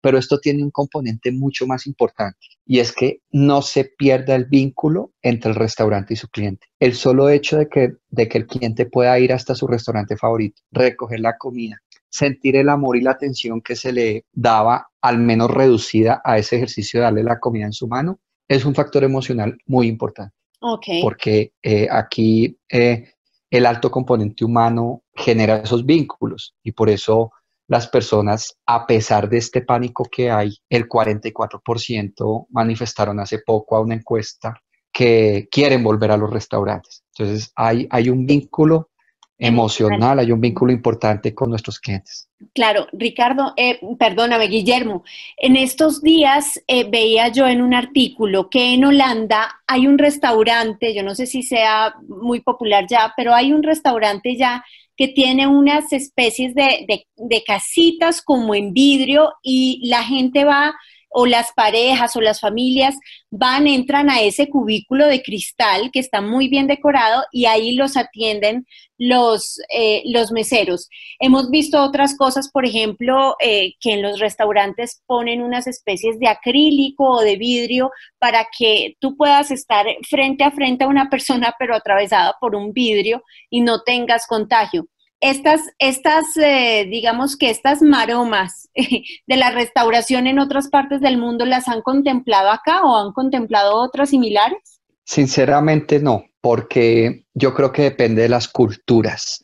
Pero 0.00 0.18
esto 0.18 0.38
tiene 0.38 0.62
un 0.62 0.70
componente 0.70 1.32
mucho 1.32 1.66
más 1.66 1.86
importante 1.86 2.38
y 2.66 2.78
es 2.78 2.92
que 2.92 3.20
no 3.30 3.62
se 3.62 3.84
pierda 3.96 4.34
el 4.34 4.44
vínculo 4.44 5.12
entre 5.22 5.50
el 5.50 5.56
restaurante 5.56 6.12
y 6.12 6.16
su 6.16 6.28
cliente. 6.28 6.66
El 6.78 6.94
solo 6.94 7.30
hecho 7.30 7.56
de 7.56 7.68
que, 7.68 7.94
de 8.10 8.28
que 8.28 8.38
el 8.38 8.46
cliente 8.46 8.84
pueda 8.84 9.18
ir 9.18 9.32
hasta 9.32 9.54
su 9.54 9.66
restaurante 9.66 10.16
favorito, 10.16 10.60
recoger 10.70 11.20
la 11.20 11.38
comida, 11.38 11.78
sentir 12.10 12.56
el 12.56 12.68
amor 12.68 12.96
y 12.96 13.00
la 13.00 13.12
atención 13.12 13.62
que 13.62 13.76
se 13.76 13.92
le 13.92 14.26
daba, 14.32 14.88
al 15.00 15.18
menos 15.18 15.50
reducida 15.50 16.20
a 16.22 16.38
ese 16.38 16.56
ejercicio 16.56 17.00
de 17.00 17.04
darle 17.04 17.24
la 17.24 17.40
comida 17.40 17.64
en 17.64 17.72
su 17.72 17.88
mano, 17.88 18.20
es 18.46 18.64
un 18.64 18.74
factor 18.74 19.04
emocional 19.04 19.56
muy 19.66 19.88
importante. 19.88 20.34
Okay. 20.60 21.02
Porque 21.02 21.52
eh, 21.62 21.88
aquí 21.90 22.56
eh, 22.70 23.13
el 23.56 23.66
alto 23.66 23.88
componente 23.88 24.44
humano 24.44 25.04
genera 25.14 25.58
esos 25.58 25.86
vínculos 25.86 26.56
y 26.64 26.72
por 26.72 26.90
eso 26.90 27.30
las 27.68 27.86
personas, 27.86 28.58
a 28.66 28.84
pesar 28.84 29.28
de 29.28 29.38
este 29.38 29.62
pánico 29.62 30.04
que 30.10 30.28
hay, 30.28 30.58
el 30.68 30.88
44% 30.88 32.46
manifestaron 32.50 33.20
hace 33.20 33.38
poco 33.38 33.76
a 33.76 33.80
una 33.80 33.94
encuesta 33.94 34.60
que 34.92 35.46
quieren 35.52 35.84
volver 35.84 36.10
a 36.10 36.16
los 36.16 36.30
restaurantes. 36.30 37.04
Entonces 37.16 37.52
hay, 37.54 37.86
hay 37.90 38.10
un 38.10 38.26
vínculo 38.26 38.90
emocional, 39.38 40.18
hay 40.18 40.30
un 40.32 40.40
vínculo 40.40 40.72
importante 40.72 41.34
con 41.34 41.50
nuestros 41.50 41.80
clientes. 41.80 42.28
Claro, 42.54 42.86
Ricardo, 42.92 43.52
eh, 43.56 43.80
perdóname, 43.98 44.46
Guillermo, 44.46 45.02
en 45.36 45.56
estos 45.56 46.02
días 46.02 46.62
eh, 46.66 46.88
veía 46.88 47.28
yo 47.28 47.46
en 47.46 47.60
un 47.60 47.74
artículo 47.74 48.48
que 48.48 48.74
en 48.74 48.84
Holanda 48.84 49.60
hay 49.66 49.86
un 49.86 49.98
restaurante, 49.98 50.94
yo 50.94 51.02
no 51.02 51.14
sé 51.14 51.26
si 51.26 51.42
sea 51.42 51.94
muy 52.06 52.40
popular 52.40 52.86
ya, 52.88 53.12
pero 53.16 53.34
hay 53.34 53.52
un 53.52 53.62
restaurante 53.62 54.36
ya 54.36 54.64
que 54.96 55.08
tiene 55.08 55.48
unas 55.48 55.92
especies 55.92 56.54
de, 56.54 57.06
de 57.16 57.42
casitas 57.44 58.22
como 58.22 58.54
en 58.54 58.72
vidrio 58.72 59.32
y 59.42 59.88
la 59.88 60.04
gente 60.04 60.44
va 60.44 60.74
o 61.16 61.26
las 61.26 61.52
parejas 61.52 62.16
o 62.16 62.20
las 62.20 62.40
familias 62.40 62.96
van, 63.30 63.68
entran 63.68 64.10
a 64.10 64.20
ese 64.20 64.48
cubículo 64.48 65.06
de 65.06 65.22
cristal 65.22 65.90
que 65.92 66.00
está 66.00 66.20
muy 66.20 66.48
bien 66.48 66.66
decorado 66.66 67.24
y 67.30 67.46
ahí 67.46 67.76
los 67.76 67.96
atienden 67.96 68.66
los, 68.98 69.60
eh, 69.72 70.02
los 70.06 70.32
meseros. 70.32 70.88
Hemos 71.20 71.50
visto 71.50 71.80
otras 71.82 72.16
cosas, 72.16 72.50
por 72.50 72.66
ejemplo, 72.66 73.36
eh, 73.40 73.74
que 73.80 73.92
en 73.92 74.02
los 74.02 74.18
restaurantes 74.18 75.02
ponen 75.06 75.40
unas 75.40 75.68
especies 75.68 76.18
de 76.18 76.26
acrílico 76.26 77.08
o 77.08 77.20
de 77.20 77.36
vidrio 77.36 77.92
para 78.18 78.48
que 78.56 78.96
tú 78.98 79.16
puedas 79.16 79.52
estar 79.52 79.86
frente 80.10 80.42
a 80.42 80.50
frente 80.50 80.82
a 80.82 80.88
una 80.88 81.08
persona 81.08 81.54
pero 81.60 81.76
atravesada 81.76 82.34
por 82.40 82.56
un 82.56 82.72
vidrio 82.72 83.22
y 83.50 83.60
no 83.60 83.82
tengas 83.82 84.26
contagio 84.26 84.88
estas, 85.24 85.62
estas 85.78 86.36
eh, 86.36 86.86
digamos 86.90 87.38
que 87.38 87.48
estas 87.48 87.80
maromas 87.80 88.68
de 88.74 89.36
la 89.36 89.50
restauración 89.50 90.26
en 90.26 90.38
otras 90.38 90.68
partes 90.68 91.00
del 91.00 91.16
mundo, 91.16 91.46
¿las 91.46 91.66
han 91.66 91.80
contemplado 91.80 92.50
acá 92.50 92.84
o 92.84 92.96
han 92.96 93.12
contemplado 93.12 93.76
otras 93.76 94.10
similares? 94.10 94.82
Sinceramente 95.02 95.98
no, 95.98 96.24
porque 96.42 97.24
yo 97.32 97.54
creo 97.54 97.72
que 97.72 97.82
depende 97.82 98.22
de 98.22 98.28
las 98.28 98.48
culturas. 98.48 99.42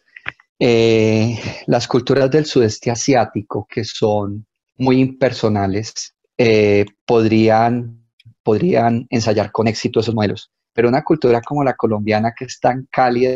Eh, 0.59 1.39
las 1.67 1.89
culturas 1.89 2.31
del 2.31 2.45
sudeste 2.45 2.91
asiático, 2.91 3.67
que 3.69 3.85
son 3.85 4.47
muy 4.77 5.01
impersonales, 5.01 6.15
eh, 6.37 6.85
podrían, 7.07 8.05
podrían 8.43 9.07
ensayar 9.09 9.51
con 9.51 9.67
éxito 9.67 10.01
esos 10.01 10.15
modelos. 10.15 10.51
Pero 10.75 10.91
una 10.91 11.03
cultura 11.03 11.41
como 11.41 11.65
la 11.65 11.75
colombiana, 11.75 12.35
que 12.37 12.45
es 12.45 12.61
tan 12.61 12.87
cálida 12.91 13.31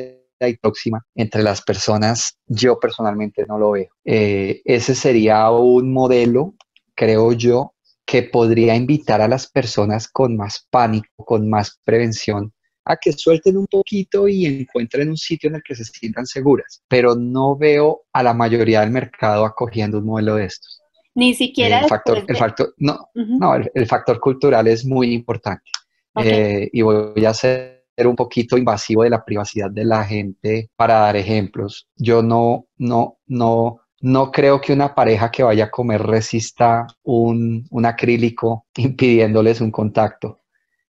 y 0.49 0.57
próxima 0.57 1.05
entre 1.15 1.43
las 1.43 1.63
personas, 1.63 2.39
yo 2.47 2.79
personalmente 2.79 3.45
no 3.49 3.59
lo 3.59 3.73
veo. 3.73 3.89
Eh, 4.05 4.63
ese 4.65 4.95
sería 4.95 5.51
un 5.51 5.93
modelo, 5.93 6.55
creo 6.95 7.33
yo, 7.33 7.75
que 8.07 8.23
podría 8.23 8.75
invitar 8.75 9.21
a 9.21 9.29
las 9.29 9.51
personas 9.51 10.09
con 10.09 10.37
más 10.37 10.67
pánico, 10.71 11.09
con 11.17 11.49
más 11.49 11.81
prevención, 11.85 12.53
a 12.85 12.97
que 12.97 13.13
suelten 13.13 13.57
un 13.57 13.67
poquito 13.67 14.29
y 14.29 14.45
encuentren 14.47 15.09
un 15.09 15.17
sitio 15.17 15.49
en 15.49 15.57
el 15.57 15.63
que 15.63 15.75
se 15.75 15.85
sientan 15.85 16.27
seguras. 16.27 16.83
Pero 16.89 17.15
no 17.15 17.57
veo 17.57 18.03
a 18.13 18.23
la 18.23 18.35
mayoría 18.35 18.81
del 18.81 18.91
mercado 18.91 19.45
acogiendo 19.47 19.99
un 19.99 20.07
modelo 20.07 20.37
de 20.37 20.47
estos. 20.47 20.81
Ni 21.15 21.33
siquiera 21.35 21.81
el 21.81 21.89
factor, 21.89 22.25
el 22.27 22.37
factor, 22.37 22.75
no, 22.79 23.09
no 23.15 23.55
el, 23.55 23.87
factor 23.87 24.19
cultural 24.19 24.67
es 24.67 24.85
muy 24.85 25.13
importante. 25.13 25.71
Eh, 26.17 26.69
y 26.73 26.83
voy 26.83 27.25
a 27.25 27.31
hacer 27.31 27.74
un 27.97 28.17
poquito 28.17 28.57
invasivo 28.57 29.03
de 29.03 29.11
la 29.11 29.25
privacidad 29.25 29.71
de 29.71 29.85
la 29.85 30.05
gente 30.05 30.71
para 30.77 31.01
dar 31.01 31.17
ejemplos. 31.17 31.89
Yo 31.97 32.23
no, 32.23 32.67
no, 32.77 33.19
no, 33.27 33.81
no 34.01 34.31
creo 34.31 34.61
que 34.61 34.73
una 34.73 34.95
pareja 34.95 35.31
que 35.31 35.43
vaya 35.43 35.65
a 35.65 35.71
comer 35.71 36.03
resista 36.03 36.87
un, 37.03 37.67
acrílico 37.85 38.67
impidiéndoles 38.77 39.61
un 39.61 39.71
contacto. 39.71 40.41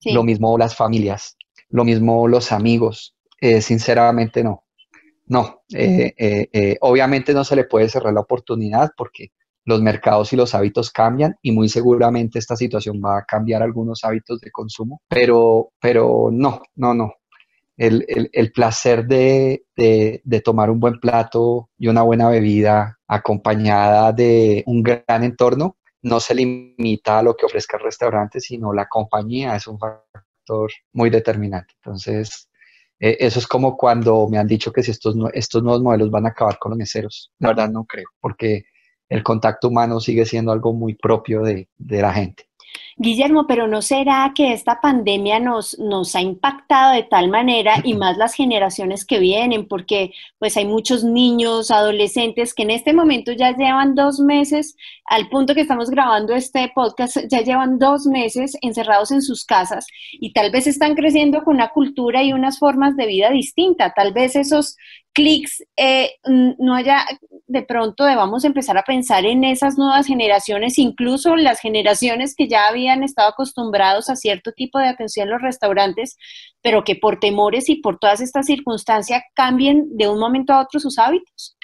Lo 0.05 0.23
mismo 0.23 0.57
las 0.57 0.75
familias, 0.75 1.37
lo 1.69 1.85
mismo 1.85 2.27
los 2.27 2.53
amigos. 2.53 3.15
Eh, 3.41 3.61
sinceramente 3.61 4.43
no. 4.43 4.65
No, 5.27 5.63
eh, 5.73 6.13
eh, 6.19 6.77
obviamente 6.81 7.33
no 7.33 7.45
se 7.45 7.55
le 7.55 7.65
puede 7.65 7.89
cerrar 7.89 8.13
la 8.13 8.21
oportunidad 8.21 8.91
porque 8.97 9.31
los 9.65 9.83
mercados 9.83 10.33
y 10.33 10.37
los 10.37 10.55
hábitos 10.55 10.91
cambian 10.91 11.37
y 11.43 11.53
muy 11.53 11.69
seguramente 11.69 12.39
esta 12.39 12.57
situación 12.57 13.01
va 13.05 13.19
a 13.19 13.25
cambiar 13.25 13.63
algunos 13.63 14.05
hábitos 14.05 14.41
de 14.41 14.51
consumo, 14.51 15.01
pero, 15.09 15.73
pero 15.81 16.31
no, 16.33 16.63
no, 16.77 16.95
no. 16.95 17.15
El, 17.77 18.53
placer 18.53 19.07
de, 19.07 19.65
tomar 20.45 20.71
un 20.71 20.81
buen 20.81 21.01
plato 21.01 21.71
y 21.79 21.89
una 21.89 22.03
buena 22.03 22.29
bebida 22.29 22.99
acompañada 23.09 24.13
de 24.13 24.63
un 24.67 24.83
gran 24.83 25.25
entorno 25.25 25.79
no 26.03 26.21
se 26.21 26.35
limita 26.35 27.19
a 27.19 27.23
lo 27.23 27.35
que 27.35 27.47
ofrezca 27.47 27.79
el 27.79 27.85
restaurante, 27.85 28.39
sino 28.39 28.75
la 28.75 28.87
compañía 28.87 29.57
es 29.57 29.67
un 29.67 29.79
factor 29.79 30.71
muy 30.93 31.09
determinante. 31.09 31.73
Entonces, 31.83 32.51
eh, 32.99 33.17
eso 33.19 33.39
es 33.39 33.47
como 33.47 33.77
cuando 33.79 34.29
me 34.29 34.37
han 34.37 34.47
dicho 34.47 34.73
que 34.73 34.83
si 34.83 34.91
estos, 34.91 35.17
estos 35.33 35.63
nuevos 35.63 35.83
modelos 35.83 36.11
van 36.11 36.27
a 36.27 36.31
acabar 36.31 36.59
con 36.59 36.71
los 36.71 36.79
meseros. 36.79 37.33
La 37.39 37.49
verdad 37.49 37.71
no 37.71 37.85
creo, 37.85 38.09
porque 38.21 38.65
el 39.11 39.23
contacto 39.23 39.69
humano 39.69 40.01
sigue 40.01 40.25
siendo 40.25 40.53
algo 40.53 40.73
muy 40.73 40.95
propio 40.95 41.43
de, 41.43 41.69
de 41.77 42.01
la 42.01 42.15
gente. 42.15 42.51
Guillermo, 43.03 43.47
pero 43.47 43.67
¿no 43.67 43.81
será 43.81 44.33
que 44.35 44.53
esta 44.53 44.83
pandemia 44.83 45.41
nos, 45.41 45.79
nos 45.79 46.15
ha 46.15 46.21
impactado 46.21 46.93
de 46.93 47.03
tal 47.03 47.31
manera 47.31 47.77
y 47.83 47.95
más 47.95 48.19
las 48.19 48.35
generaciones 48.35 49.07
que 49.07 49.19
vienen? 49.19 49.67
Porque 49.67 50.13
pues 50.39 50.55
hay 50.59 50.67
muchos 50.67 51.03
niños, 51.03 51.71
adolescentes 51.71 52.53
que 52.53 52.65
en 52.65 52.71
este 52.71 52.93
momento 52.93 53.33
ya 53.33 53.57
llevan 53.57 53.95
dos 53.95 54.21
meses, 54.21 54.77
al 55.07 55.31
punto 55.31 55.55
que 55.55 55.63
estamos 55.63 55.89
grabando 55.89 56.35
este 56.35 56.71
podcast, 56.75 57.17
ya 57.31 57.41
llevan 57.41 57.79
dos 57.79 58.05
meses 58.05 58.55
encerrados 58.61 59.13
en 59.13 59.23
sus 59.23 59.47
casas 59.47 59.87
y 60.13 60.35
tal 60.35 60.51
vez 60.51 60.67
están 60.67 60.95
creciendo 60.95 61.43
con 61.43 61.55
una 61.55 61.69
cultura 61.69 62.23
y 62.23 62.35
unas 62.35 62.59
formas 62.59 62.97
de 62.97 63.07
vida 63.07 63.31
distintas. 63.31 63.95
Tal 63.95 64.13
vez 64.13 64.37
esos 64.37 64.77
clics 65.21 65.63
eh, 65.77 66.13
no 66.25 66.75
haya, 66.75 67.05
de 67.47 67.63
pronto 67.63 68.05
debamos 68.05 68.45
empezar 68.45 68.79
a 68.79 68.83
pensar 68.83 69.25
en 69.27 69.45
esas 69.45 69.77
nuevas 69.77 70.07
generaciones, 70.07 70.79
incluso 70.79 71.37
las 71.37 71.61
generaciones 71.61 72.35
que 72.35 72.49
ya 72.49 72.67
habían 72.67 73.03
estado 73.03 73.29
acostumbrados 73.31 74.09
a 74.09 74.17
cierto 74.17 74.53
tipo 74.53 74.79
de 74.79 74.89
atención 74.89 75.29
en 75.29 75.35
los 75.35 75.43
restaurantes, 75.43 76.17
pero 76.63 76.85
que 76.85 76.97
por 76.97 77.21
temores 77.21 77.69
y 77.69 77.77
por 77.77 77.99
todas 77.99 78.21
estas 78.21 78.47
circunstancias 78.47 79.23
cambien 79.35 79.97
de 79.97 80.09
un 80.09 80.19
momento 80.19 80.53
a 80.53 80.63
otro 80.63 80.81
sus 80.81 80.99
hábitos. 80.99 81.57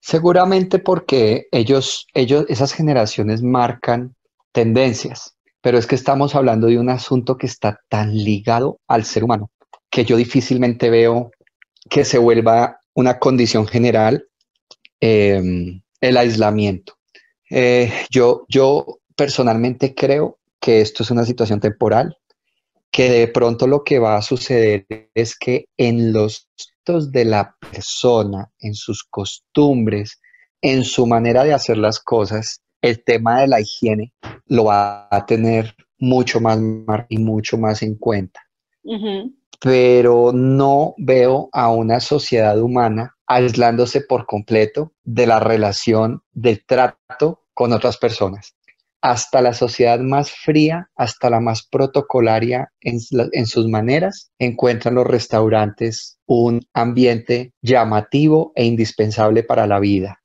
Seguramente 0.00 0.78
porque 0.78 1.46
ellos, 1.52 2.06
ellos, 2.14 2.46
esas 2.48 2.72
generaciones 2.72 3.42
marcan 3.42 4.14
tendencias, 4.52 5.36
pero 5.60 5.78
es 5.78 5.86
que 5.86 5.94
estamos 5.94 6.34
hablando 6.34 6.66
de 6.66 6.78
un 6.78 6.88
asunto 6.88 7.36
que 7.36 7.46
está 7.46 7.80
tan 7.88 8.14
ligado 8.14 8.78
al 8.88 9.04
ser 9.04 9.24
humano 9.24 9.50
que 9.90 10.04
yo 10.04 10.16
difícilmente 10.16 10.88
veo 10.88 11.32
que 11.88 12.04
se 12.04 12.18
vuelva 12.18 12.79
una 12.94 13.18
condición 13.18 13.66
general, 13.66 14.26
em, 15.00 15.80
el 16.00 16.16
aislamiento. 16.16 16.94
Eh, 17.50 17.92
yo, 18.10 18.46
yo 18.48 19.00
personalmente 19.16 19.94
creo 19.94 20.38
que 20.60 20.80
esto 20.80 21.02
es 21.02 21.10
una 21.10 21.24
situación 21.24 21.60
temporal, 21.60 22.16
que 22.90 23.10
de 23.10 23.28
pronto 23.28 23.66
lo 23.66 23.84
que 23.84 23.98
va 23.98 24.16
a 24.16 24.22
suceder 24.22 24.86
es 25.14 25.36
que 25.36 25.66
en 25.76 26.12
los 26.12 26.48
de 27.12 27.24
la 27.24 27.56
persona, 27.70 28.50
en 28.58 28.74
sus 28.74 29.04
costumbres, 29.04 30.20
en 30.60 30.84
su 30.84 31.06
manera 31.06 31.44
de 31.44 31.54
hacer 31.54 31.78
las 31.78 32.00
cosas, 32.00 32.62
el 32.82 33.02
tema 33.04 33.40
de 33.40 33.46
la 33.48 33.60
higiene 33.60 34.12
lo 34.46 34.64
va 34.64 35.08
a 35.10 35.26
tener 35.26 35.74
mucho 35.98 36.40
más 36.40 36.58
y 37.08 37.18
mucho 37.18 37.58
más 37.58 37.82
en 37.82 37.94
cuenta 37.94 38.40
pero 39.60 40.32
no 40.32 40.94
veo 40.96 41.48
a 41.52 41.70
una 41.70 42.00
sociedad 42.00 42.58
humana 42.60 43.16
aislándose 43.26 44.00
por 44.00 44.26
completo 44.26 44.92
de 45.04 45.26
la 45.26 45.38
relación, 45.38 46.22
del 46.32 46.64
trato 46.64 47.44
con 47.54 47.72
otras 47.72 47.98
personas. 47.98 48.56
Hasta 49.02 49.40
la 49.40 49.54
sociedad 49.54 50.00
más 50.00 50.30
fría, 50.30 50.90
hasta 50.96 51.30
la 51.30 51.40
más 51.40 51.66
protocolaria 51.66 52.72
en, 52.80 53.46
sus 53.46 53.68
maneras, 53.68 54.30
encuentran 54.38 54.94
los 54.94 55.06
restaurantes 55.06 56.18
un 56.26 56.60
ambiente 56.74 57.52
llamativo 57.62 58.52
e 58.54 58.64
indispensable 58.64 59.42
para 59.42 59.66
la 59.66 59.78
vida. 59.78 60.20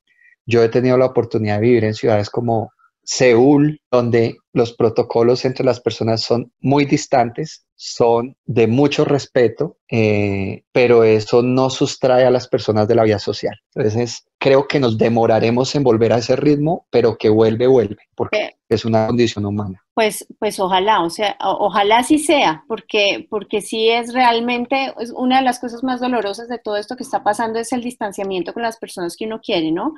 Yo 0.46 0.64
he 0.64 0.70
tenido 0.70 0.98
la 0.98 1.06
oportunidad 1.06 1.56
de 1.60 1.68
vivir 1.68 1.84
en 1.86 1.94
ciudades 1.94 2.30
como 2.30 2.72
Seúl, 3.04 3.80
donde 3.92 4.38
los 4.52 4.74
protocolos 4.74 5.46
entre 5.46 5.64
las 5.64 5.80
personas 5.80 6.22
son 6.22 6.52
muy 6.60 6.86
distantes, 6.86 7.65
son 7.76 8.38
de 8.46 8.68
mucho 8.68 9.04
respeto, 9.06 9.78
eh, 9.90 10.64
pero 10.72 11.04
eso 11.04 11.42
no 11.42 11.70
sustrae 11.70 12.26
a 12.26 12.32
las 12.32 12.48
personas 12.48 12.88
de 12.88 12.96
la 12.96 13.04
vida 13.04 13.20
social. 13.20 13.60
Entonces, 13.74 14.26
creo 14.38 14.68
que 14.68 14.80
nos 14.80 14.98
demoraremos 14.98 15.76
en 15.76 15.84
volver 15.84 16.14
a 16.14 16.18
ese 16.18 16.36
ritmo, 16.36 16.88
pero 16.90 17.18
que 17.18 17.30
vuelve, 17.30 17.68
vuelve, 17.68 17.98
porque 18.16 18.56
es 18.70 18.86
una 18.86 19.08
condición 19.08 19.46
humana. 19.46 19.84
Pues, 19.94 20.26
pues 20.40 20.60
ojalá, 20.60 21.04
o 21.04 21.10
sea, 21.10 21.36
ojalá 21.40 22.04
sí 22.04 22.20
sea, 22.20 22.64
porque, 22.68 23.28
porque 23.30 23.62
sí 23.62 23.90
es 23.90 24.14
realmente, 24.14 24.94
es 25.00 25.12
una 25.12 25.38
de 25.38 25.44
las 25.44 25.60
cosas 25.60 25.84
más 25.84 26.00
dolorosas 26.00 26.48
de 26.48 26.60
todo 26.60 26.78
esto 26.78 26.96
que 26.96 27.04
está 27.04 27.24
pasando 27.24 27.60
es 27.60 27.74
el 27.74 27.82
distanciamiento 27.82 28.54
con 28.54 28.64
las 28.64 28.78
personas 28.78 29.16
que 29.18 29.26
uno 29.26 29.42
quiere, 29.42 29.72
¿no? 29.72 29.94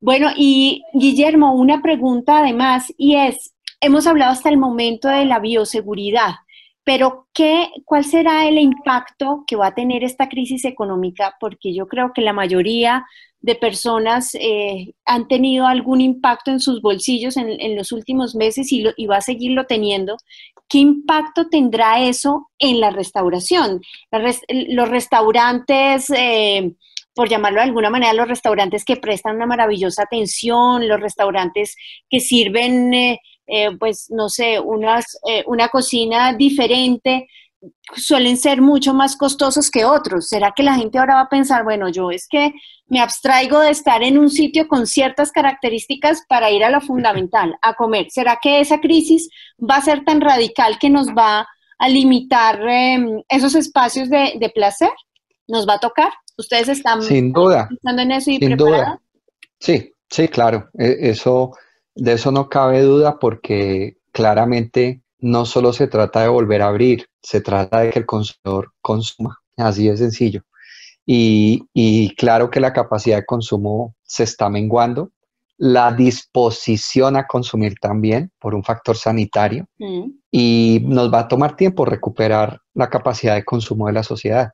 Bueno, 0.00 0.30
y 0.36 0.82
Guillermo, 0.94 1.54
una 1.54 1.80
pregunta 1.80 2.40
además, 2.40 2.92
y 2.96 3.16
es, 3.16 3.54
hemos 3.80 4.06
hablado 4.06 4.32
hasta 4.32 4.48
el 4.48 4.58
momento 4.58 5.08
de 5.08 5.24
la 5.24 5.38
bioseguridad, 5.38 6.32
pero 6.84 7.28
¿qué, 7.32 7.70
¿cuál 7.84 8.04
será 8.04 8.48
el 8.48 8.58
impacto 8.58 9.44
que 9.46 9.56
va 9.56 9.68
a 9.68 9.74
tener 9.74 10.02
esta 10.02 10.28
crisis 10.28 10.64
económica? 10.64 11.36
Porque 11.38 11.74
yo 11.74 11.86
creo 11.86 12.12
que 12.12 12.22
la 12.22 12.32
mayoría 12.32 13.06
de 13.40 13.54
personas 13.54 14.34
eh, 14.34 14.94
han 15.04 15.28
tenido 15.28 15.66
algún 15.66 16.00
impacto 16.00 16.50
en 16.50 16.60
sus 16.60 16.80
bolsillos 16.80 17.36
en, 17.36 17.76
los 17.76 17.92
últimos 17.92 18.34
meses 18.34 18.72
y, 18.72 19.06
va 19.06 19.16
a 19.16 19.20
seguirlo 19.20 19.66
teniendo. 19.66 20.16
¿Qué 20.68 20.78
impacto 20.78 21.48
tendrá 21.48 22.00
eso 22.00 22.50
en 22.58 22.80
la 22.80 22.90
restauración? 22.90 23.80
los 24.48 24.88
restaurantes... 24.88 26.10
Eh, 26.10 26.72
por 27.14 27.28
llamarlo 27.28 27.58
de 27.58 27.64
alguna 27.64 27.90
manera, 27.90 28.14
los 28.14 28.28
restaurantes 28.28 28.84
que 28.84 28.96
prestan 28.96 29.36
una 29.36 29.44
maravillosa 29.46 30.04
atención, 30.04 30.88
los 30.88 30.98
restaurantes 30.98 31.76
que 32.08 32.20
sirven, 32.20 32.94
eh, 32.94 33.20
eh, 33.54 33.76
pues, 33.78 34.06
no 34.08 34.30
sé, 34.30 34.58
unas, 34.58 35.18
eh, 35.28 35.44
una 35.46 35.68
cocina 35.68 36.32
diferente, 36.32 37.28
suelen 37.94 38.36
ser 38.36 38.62
mucho 38.62 38.94
más 38.94 39.14
costosos 39.14 39.70
que 39.70 39.84
otros. 39.84 40.28
¿Será 40.28 40.52
que 40.56 40.62
la 40.62 40.74
gente 40.74 40.98
ahora 40.98 41.16
va 41.16 41.20
a 41.22 41.28
pensar, 41.28 41.62
bueno, 41.62 41.90
yo 41.90 42.10
es 42.10 42.26
que 42.28 42.54
me 42.86 43.00
abstraigo 43.00 43.60
de 43.60 43.70
estar 43.70 44.02
en 44.02 44.18
un 44.18 44.30
sitio 44.30 44.66
con 44.68 44.86
ciertas 44.86 45.30
características 45.30 46.22
para 46.28 46.50
ir 46.50 46.64
a 46.64 46.70
lo 46.70 46.80
fundamental, 46.80 47.54
a 47.60 47.74
comer? 47.74 48.06
¿Será 48.10 48.38
que 48.40 48.60
esa 48.60 48.80
crisis 48.80 49.28
va 49.58 49.76
a 49.76 49.82
ser 49.82 50.04
tan 50.04 50.22
radical 50.22 50.78
que 50.78 50.88
nos 50.88 51.08
va 51.08 51.46
a 51.78 51.88
limitar 51.88 52.58
em, 52.66 53.22
esos 53.28 53.54
espacios 53.54 54.08
de, 54.08 54.32
de 54.40 54.48
placer? 54.48 54.92
¿Nos 55.46 55.68
va 55.68 55.74
a 55.74 55.80
tocar? 55.80 56.10
¿Ustedes 56.38 56.68
están 56.68 57.02
sin 57.02 57.32
duda, 57.32 57.68
pensando 57.68 58.00
en 58.00 58.12
eso 58.12 58.30
y 58.30 58.38
sin 58.38 58.56
Duda. 58.56 58.98
Sí, 59.60 59.92
sí, 60.08 60.28
claro. 60.28 60.70
E, 60.78 61.10
eso, 61.10 61.52
de 61.94 62.12
eso 62.12 62.32
no 62.32 62.48
cabe 62.48 62.82
duda 62.82 63.18
porque 63.18 63.96
claramente 64.12 65.02
no 65.18 65.44
solo 65.44 65.72
se 65.72 65.86
trata 65.86 66.22
de 66.22 66.28
volver 66.28 66.62
a 66.62 66.68
abrir, 66.68 67.06
se 67.22 67.40
trata 67.40 67.80
de 67.80 67.90
que 67.90 68.00
el 68.00 68.06
consumidor 68.06 68.72
consuma. 68.80 69.38
Así 69.56 69.86
de 69.86 69.96
sencillo. 69.96 70.42
Y, 71.04 71.64
y 71.72 72.14
claro 72.14 72.50
que 72.50 72.60
la 72.60 72.72
capacidad 72.72 73.18
de 73.18 73.26
consumo 73.26 73.94
se 74.02 74.24
está 74.24 74.48
menguando, 74.48 75.10
la 75.58 75.92
disposición 75.92 77.16
a 77.16 77.26
consumir 77.26 77.74
también 77.80 78.32
por 78.40 78.54
un 78.54 78.64
factor 78.64 78.96
sanitario 78.96 79.66
mm. 79.78 80.06
y 80.30 80.80
nos 80.84 81.12
va 81.12 81.20
a 81.20 81.28
tomar 81.28 81.54
tiempo 81.54 81.84
recuperar 81.84 82.60
la 82.74 82.88
capacidad 82.88 83.34
de 83.34 83.44
consumo 83.44 83.86
de 83.86 83.92
la 83.92 84.02
sociedad 84.02 84.50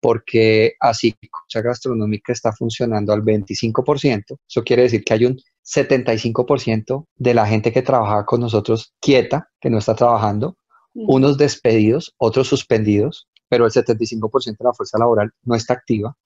porque 0.00 0.74
así 0.80 1.14
la 1.54 1.62
gastronómica 1.62 2.32
está 2.32 2.52
funcionando 2.52 3.12
al 3.12 3.22
25%, 3.22 4.38
eso 4.48 4.62
quiere 4.62 4.82
decir 4.82 5.04
que 5.04 5.14
hay 5.14 5.24
un 5.26 5.36
75% 5.68 7.06
de 7.16 7.34
la 7.34 7.46
gente 7.46 7.72
que 7.72 7.82
trabajaba 7.82 8.24
con 8.24 8.40
nosotros 8.40 8.94
quieta, 9.00 9.48
que 9.60 9.70
no 9.70 9.78
está 9.78 9.94
trabajando, 9.94 10.56
unos 10.94 11.36
despedidos, 11.38 12.14
otros 12.18 12.48
suspendidos, 12.48 13.28
pero 13.48 13.66
el 13.66 13.72
75% 13.72 14.44
de 14.44 14.64
la 14.64 14.72
fuerza 14.72 14.98
laboral 14.98 15.30
no 15.44 15.54
está 15.54 15.74
activa 15.74 16.16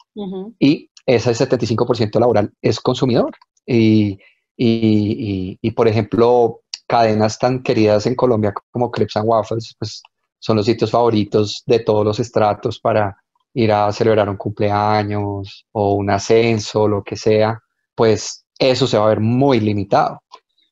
y 0.58 0.90
ese 1.06 1.32
75% 1.32 2.18
laboral 2.20 2.52
es 2.60 2.80
consumidor. 2.80 3.32
Y, 3.66 4.18
y, 4.56 5.58
y, 5.60 5.70
por 5.72 5.88
ejemplo, 5.88 6.60
cadenas 6.86 7.38
tan 7.38 7.62
queridas 7.62 8.06
en 8.06 8.14
Colombia 8.14 8.52
como 8.70 8.90
Crepes 8.90 9.16
and 9.16 9.28
Waffles, 9.28 9.74
pues 9.78 10.02
son 10.38 10.56
los 10.56 10.66
sitios 10.66 10.90
favoritos 10.90 11.62
de 11.66 11.80
todos 11.80 12.04
los 12.04 12.18
estratos 12.18 12.80
para 12.80 13.16
ir 13.54 13.72
a 13.72 13.92
celebrar 13.92 14.28
un 14.28 14.36
cumpleaños 14.36 15.66
o 15.72 15.94
un 15.94 16.10
ascenso, 16.10 16.88
lo 16.88 17.02
que 17.02 17.16
sea, 17.16 17.60
pues 17.94 18.41
eso 18.70 18.86
se 18.86 18.98
va 18.98 19.06
a 19.06 19.08
ver 19.08 19.20
muy 19.20 19.60
limitado. 19.60 20.22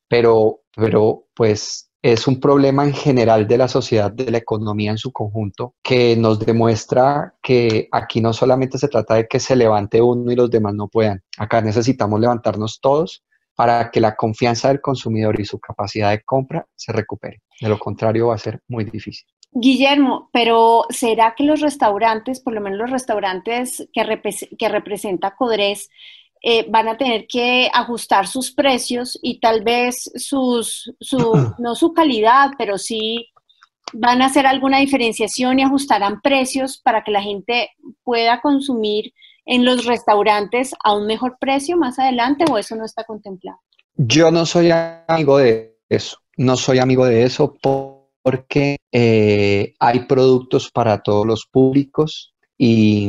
Pero, 0.09 0.61
pero 0.75 1.25
pues 1.35 1.91
es 2.03 2.27
un 2.27 2.41
problema 2.41 2.85
en 2.85 2.95
general 2.95 3.47
de 3.47 3.59
la 3.59 3.69
sociedad, 3.69 4.11
de 4.11 4.31
la 4.31 4.39
economía 4.39 4.91
en 4.91 4.99
su 4.99 5.13
conjunto, 5.13 5.75
que 5.83 6.17
nos 6.17 6.39
demuestra 6.39 7.35
que 7.43 7.89
aquí 7.93 8.21
no 8.21 8.33
solamente 8.33 8.79
se 8.79 8.89
trata 8.89 9.15
de 9.15 9.27
que 9.27 9.39
se 9.39 9.57
levante 9.57 10.01
uno 10.01 10.33
y 10.33 10.37
los 10.37 10.51
demás 10.51 10.75
no 10.75 10.89
puedan. 10.89 11.23
Acá 11.37 11.61
necesitamos 11.61 12.19
levantarnos 12.19 12.81
todos 12.81 13.23
para 13.55 13.91
que 13.91 14.01
la 14.01 14.17
confianza 14.17 14.69
del 14.69 14.81
consumidor 14.81 15.39
y 15.39 15.45
su 15.45 15.61
capacidad 15.61 16.11
de 16.11 16.23
compra 16.23 16.67
se 16.75 16.93
recupere. 16.93 17.43
De 17.61 17.69
lo 17.69 17.79
contrario 17.79 18.29
va 18.29 18.37
a 18.37 18.39
ser 18.39 18.63
muy 18.69 18.85
difícil. 18.85 19.27
Guillermo, 19.53 20.31
pero 20.33 20.85
¿será 20.89 21.35
que 21.37 21.45
los 21.45 21.61
restaurantes, 21.61 22.41
por 22.41 22.55
lo 22.55 22.61
menos 22.61 22.79
los 22.79 22.91
restaurantes 22.91 23.87
que, 23.93 24.21
que 24.59 24.69
representa 24.69 25.35
Codres, 25.37 25.91
eh, 26.43 26.67
van 26.71 26.89
a 26.89 26.97
tener 26.97 27.27
que 27.27 27.71
ajustar 27.73 28.27
sus 28.27 28.53
precios 28.53 29.19
y 29.23 29.41
tal 29.41 29.63
vez 29.63 30.11
sus, 30.15 30.93
su, 31.01 31.55
no 31.59 31.75
su 31.75 31.93
calidad, 31.93 32.51
pero 32.57 32.79
sí 32.79 33.29
van 33.93 34.23
a 34.23 34.27
hacer 34.27 34.47
alguna 34.47 34.79
diferenciación 34.79 35.59
y 35.59 35.63
ajustarán 35.63 36.21
precios 36.21 36.79
para 36.79 37.03
que 37.03 37.11
la 37.11 37.23
gente 37.23 37.71
pueda 38.05 38.41
consumir 38.41 39.13
en 39.47 39.65
los 39.65 39.85
restaurantes 39.85 40.73
a 40.85 40.95
un 40.95 41.07
mejor 41.07 41.37
precio 41.41 41.77
más 41.77 41.99
adelante 41.99 42.45
o 42.51 42.57
eso 42.57 42.77
no 42.77 42.85
está 42.85 43.05
contemplado? 43.05 43.59
Yo 43.97 44.31
no 44.31 44.47
soy 44.47 44.71
amigo 44.71 45.39
de 45.39 45.77
eso, 45.89 46.19
no 46.37 46.57
soy 46.57 46.79
amigo 46.79 47.05
de 47.05 47.25
eso 47.25 47.55
porque 48.23 48.77
eh, 48.93 49.75
hay 49.79 50.01
productos 50.01 50.71
para 50.71 51.03
todos 51.03 51.27
los 51.27 51.47
públicos 51.51 52.33
y, 52.57 53.09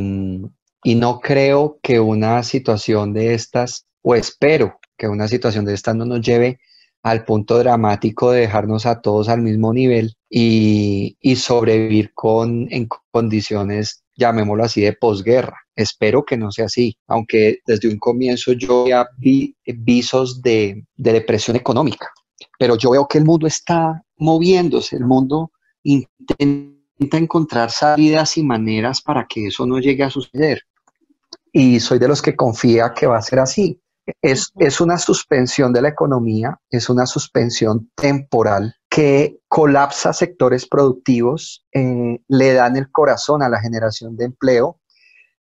y 0.82 0.94
no 0.96 1.20
creo 1.20 1.78
que 1.82 2.00
una 2.00 2.42
situación 2.42 3.12
de 3.12 3.34
estas, 3.34 3.86
o 4.02 4.14
espero 4.14 4.78
que 4.96 5.08
una 5.08 5.28
situación 5.28 5.64
de 5.64 5.74
estas 5.74 5.94
no 5.94 6.04
nos 6.04 6.20
lleve 6.20 6.58
al 7.02 7.24
punto 7.24 7.58
dramático 7.58 8.30
de 8.30 8.42
dejarnos 8.42 8.86
a 8.86 9.00
todos 9.00 9.28
al 9.28 9.42
mismo 9.42 9.72
nivel 9.72 10.14
y, 10.30 11.16
sobrevivir 11.36 12.12
con, 12.14 12.68
en 12.70 12.88
condiciones, 13.10 14.04
llamémoslo 14.16 14.64
así, 14.64 14.80
de 14.82 14.92
posguerra. 14.92 15.56
Espero 15.74 16.24
que 16.24 16.36
no 16.36 16.52
sea 16.52 16.66
así, 16.66 16.96
aunque 17.08 17.58
desde 17.66 17.88
un 17.88 17.98
comienzo 17.98 18.52
yo 18.52 18.86
ya 18.86 19.06
vi 19.18 19.56
visos 19.64 20.42
de, 20.42 20.84
de 20.96 21.12
depresión 21.12 21.56
económica, 21.56 22.08
pero 22.58 22.76
yo 22.76 22.90
veo 22.90 23.08
que 23.08 23.18
el 23.18 23.24
mundo 23.24 23.46
está 23.46 24.02
moviéndose, 24.16 24.96
el 24.96 25.06
mundo 25.06 25.50
intenta 25.82 27.18
encontrar 27.18 27.70
salidas 27.70 28.36
y 28.36 28.44
maneras 28.44 29.00
para 29.00 29.26
que 29.26 29.46
eso 29.46 29.66
no 29.66 29.80
llegue 29.80 30.04
a 30.04 30.10
suceder. 30.10 30.62
Y 31.52 31.80
soy 31.80 31.98
de 31.98 32.08
los 32.08 32.22
que 32.22 32.34
confía 32.34 32.94
que 32.94 33.06
va 33.06 33.18
a 33.18 33.22
ser 33.22 33.38
así. 33.38 33.80
Es, 34.20 34.50
es, 34.58 34.80
una 34.80 34.98
suspensión 34.98 35.72
de 35.72 35.82
la 35.82 35.88
economía, 35.88 36.58
es 36.70 36.90
una 36.90 37.06
suspensión 37.06 37.90
temporal 37.94 38.74
que 38.90 39.38
colapsa 39.46 40.12
sectores 40.12 40.66
productivos, 40.66 41.64
eh, 41.72 42.18
le 42.26 42.52
dan 42.52 42.76
el 42.76 42.90
corazón 42.90 43.42
a 43.42 43.48
la 43.48 43.60
generación 43.60 44.16
de 44.16 44.24
empleo, 44.24 44.80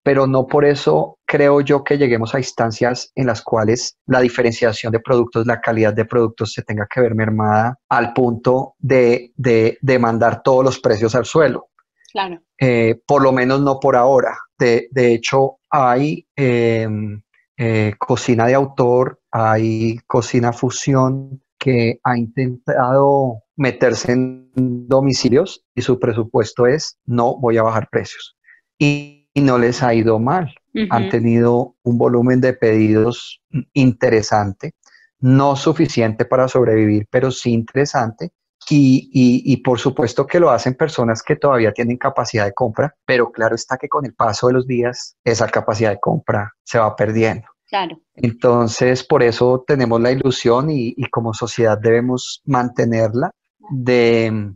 pero 0.03 0.27
no 0.27 0.47
por 0.47 0.65
eso 0.65 1.19
creo 1.25 1.61
yo 1.61 1.83
que 1.83 1.97
lleguemos 1.97 2.33
a 2.33 2.39
instancias 2.39 3.11
en 3.15 3.27
las 3.27 3.41
cuales 3.41 3.97
la 4.05 4.19
diferenciación 4.19 4.91
de 4.91 4.99
productos, 4.99 5.45
la 5.45 5.61
calidad 5.61 5.93
de 5.93 6.05
productos 6.05 6.53
se 6.53 6.63
tenga 6.63 6.87
que 6.87 7.01
ver 7.01 7.15
mermada 7.15 7.77
al 7.89 8.13
punto 8.13 8.75
de, 8.79 9.31
de, 9.35 9.99
mandar 9.99 10.41
todos 10.43 10.63
los 10.63 10.79
precios 10.79 11.15
al 11.15 11.25
suelo. 11.25 11.69
Claro. 12.11 12.41
Eh, 12.59 12.99
por 13.05 13.21
lo 13.21 13.31
menos 13.31 13.61
no 13.61 13.79
por 13.79 13.95
ahora. 13.95 14.37
De, 14.57 14.87
de 14.91 15.13
hecho, 15.13 15.57
hay 15.71 16.27
em, 16.35 17.21
eh, 17.57 17.93
cocina 17.97 18.45
de 18.47 18.53
autor, 18.55 19.19
hay 19.31 19.97
cocina 20.07 20.53
fusión 20.53 21.41
que 21.57 21.99
ha 22.03 22.17
intentado 22.17 23.43
meterse 23.55 24.11
en 24.11 24.49
domicilios 24.55 25.63
y 25.75 25.81
su 25.83 25.99
presupuesto 25.99 26.65
es 26.67 26.97
no 27.05 27.37
voy 27.39 27.57
a 27.57 27.63
bajar 27.63 27.87
precios. 27.89 28.35
Y, 28.77 29.17
no 29.35 29.57
les 29.57 29.81
ha 29.81 29.93
ido 29.93 30.19
mal. 30.19 30.53
Han 30.89 31.07
tenido 31.07 31.75
un 31.83 31.97
volumen 31.97 32.41
de 32.41 32.51
pedidos 32.51 33.41
interesante, 33.71 34.73
no 35.19 35.55
suficiente 35.55 36.25
para 36.25 36.49
sobrevivir, 36.49 37.07
pero 37.09 37.31
sí 37.31 37.53
interesante. 37.53 38.31
Y, 38.73 39.09
y, 39.43 39.57
por 39.57 39.79
supuesto 39.79 40.25
que 40.25 40.39
lo 40.39 40.49
hacen 40.49 40.75
personas 40.75 41.21
que 41.21 41.35
todavía 41.35 41.73
tienen 41.73 41.97
capacidad 41.97 42.45
de 42.45 42.53
compra, 42.53 42.95
pero 43.05 43.29
claro 43.29 43.53
está 43.53 43.77
que 43.77 43.89
con 43.89 44.05
el 44.05 44.13
paso 44.13 44.47
de 44.47 44.53
los 44.53 44.65
días 44.65 45.17
esa 45.25 45.47
capacidad 45.49 45.89
de 45.89 45.99
compra 45.99 46.53
se 46.63 46.79
va 46.79 46.95
perdiendo. 46.95 47.47
Claro. 47.67 47.99
Entonces, 48.15 49.03
por 49.03 49.23
eso 49.23 49.63
tenemos 49.65 49.99
la 50.01 50.11
ilusión 50.11 50.69
y, 50.69 50.93
como 51.09 51.33
sociedad 51.33 51.77
debemos 51.77 52.41
mantenerla 52.45 53.31
de, 53.69 54.53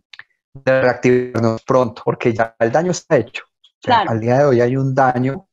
reactivarnos 0.63 1.63
pronto, 1.63 2.01
porque 2.05 2.33
ya 2.33 2.55
el 2.59 2.71
daño 2.71 2.91
está 2.91 3.17
hecho. 3.17 3.43
Al 3.87 4.19
día 4.19 4.39
de 4.39 4.45
hoy 4.45 4.61
hay 4.61 4.77
un 4.77 4.93
daño 4.93 5.47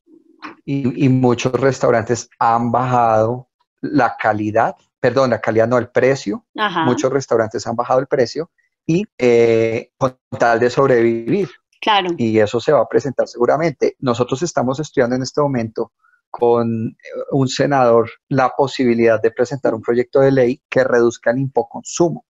y, 0.65 1.07
muchos 1.09 1.53
restaurantes 1.53 2.29
han 2.39 2.71
bajado 2.71 3.49
la 3.81 4.15
calidad, 4.17 4.75
perdón, 5.03 5.31
la 5.31 5.41
calidad 5.41 5.67
no, 5.67 5.77
el 5.77 5.89
precio. 5.89 6.45
Muchos 6.85 7.11
restaurantes 7.11 7.67
han 7.67 7.75
bajado 7.75 7.99
el 7.99 8.07
precio 8.07 8.51
y 8.85 9.03
eh, 9.17 9.91
con 9.97 10.17
tal 10.39 10.61
de 10.61 10.69
sobrevivir. 10.69 11.49
Claro. 11.81 12.11
Y 12.17 12.39
eso 12.39 12.61
se 12.61 12.71
va 12.71 12.79
a 12.79 12.87
presentar 12.87 13.27
seguramente. 13.27 13.97
Nosotros 13.99 14.41
estamos 14.43 14.79
estudiando 14.79 15.17
en 15.17 15.23
este 15.23 15.41
momento 15.41 15.91
con 16.31 16.87
eh, 16.87 16.93
un 17.31 17.49
senador 17.49 18.09
la 18.29 18.51
posibilidad 18.55 19.21
de 19.21 19.31
presentar 19.31 19.73
un 19.73 19.81
proyecto 19.81 20.21
de 20.21 20.31
ley 20.31 20.61
que 20.69 20.85
reduzca 20.85 21.31
el 21.31 21.39
impoconsumo, 21.39 22.23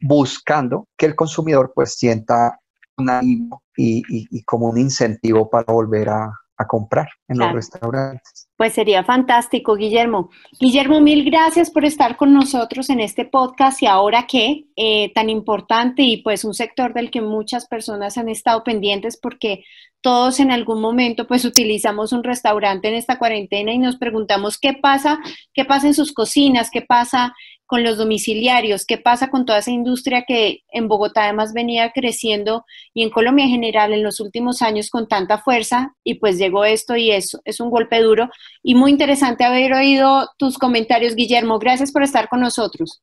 buscando 0.00 0.86
que 0.96 1.06
el 1.06 1.16
consumidor 1.16 1.72
pues 1.74 1.94
sienta 1.94 2.60
un 2.96 3.10
ánimo 3.10 3.64
y, 3.76 4.44
como 4.44 4.68
un 4.68 4.78
incentivo 4.78 5.50
para 5.50 5.72
volver 5.72 6.10
a, 6.10 6.30
comprar 6.68 7.08
en 7.26 7.38
los 7.38 7.52
restaurantes. 7.52 8.47
Pues 8.58 8.72
sería 8.74 9.04
fantástico, 9.04 9.76
Guillermo. 9.76 10.30
Guillermo, 10.58 11.00
mil 11.00 11.24
gracias 11.24 11.70
por 11.70 11.84
estar 11.84 12.16
con 12.16 12.34
nosotros 12.34 12.90
en 12.90 12.98
este 12.98 13.24
podcast 13.24 13.80
y 13.84 13.86
ahora 13.86 14.26
qué, 14.26 14.64
eh, 14.74 15.12
tan 15.14 15.30
importante 15.30 16.02
y 16.02 16.22
pues 16.22 16.44
un 16.44 16.54
sector 16.54 16.92
del 16.92 17.12
que 17.12 17.20
muchas 17.20 17.68
personas 17.68 18.18
han 18.18 18.28
estado 18.28 18.64
pendientes 18.64 19.16
porque 19.16 19.62
todos 20.00 20.40
en 20.40 20.50
algún 20.50 20.80
momento 20.80 21.28
pues 21.28 21.44
utilizamos 21.44 22.12
un 22.12 22.24
restaurante 22.24 22.88
en 22.88 22.94
esta 22.94 23.16
cuarentena 23.16 23.70
y 23.72 23.78
nos 23.78 23.94
preguntamos 23.94 24.58
qué 24.58 24.72
pasa, 24.72 25.20
qué 25.54 25.64
pasa 25.64 25.86
en 25.86 25.94
sus 25.94 26.12
cocinas, 26.12 26.68
qué 26.72 26.82
pasa 26.82 27.36
con 27.68 27.84
los 27.84 27.98
domiciliarios, 27.98 28.86
qué 28.86 28.96
pasa 28.96 29.28
con 29.30 29.44
toda 29.44 29.58
esa 29.58 29.70
industria 29.70 30.24
que 30.26 30.62
en 30.72 30.88
Bogotá 30.88 31.24
además 31.24 31.52
venía 31.52 31.92
creciendo 31.92 32.64
y 32.94 33.02
en 33.02 33.10
Colombia 33.10 33.44
en 33.44 33.50
general 33.50 33.92
en 33.92 34.02
los 34.02 34.20
últimos 34.20 34.62
años 34.62 34.88
con 34.88 35.06
tanta 35.06 35.36
fuerza 35.36 35.94
y 36.02 36.14
pues 36.14 36.38
llegó 36.38 36.64
esto 36.64 36.96
y 36.96 37.10
eso 37.10 37.40
es 37.44 37.60
un 37.60 37.68
golpe 37.68 38.00
duro 38.00 38.30
y 38.62 38.74
muy 38.74 38.90
interesante 38.90 39.44
haber 39.44 39.74
oído 39.74 40.30
tus 40.38 40.56
comentarios, 40.56 41.14
Guillermo. 41.14 41.58
Gracias 41.58 41.92
por 41.92 42.02
estar 42.02 42.30
con 42.30 42.40
nosotros. 42.40 43.02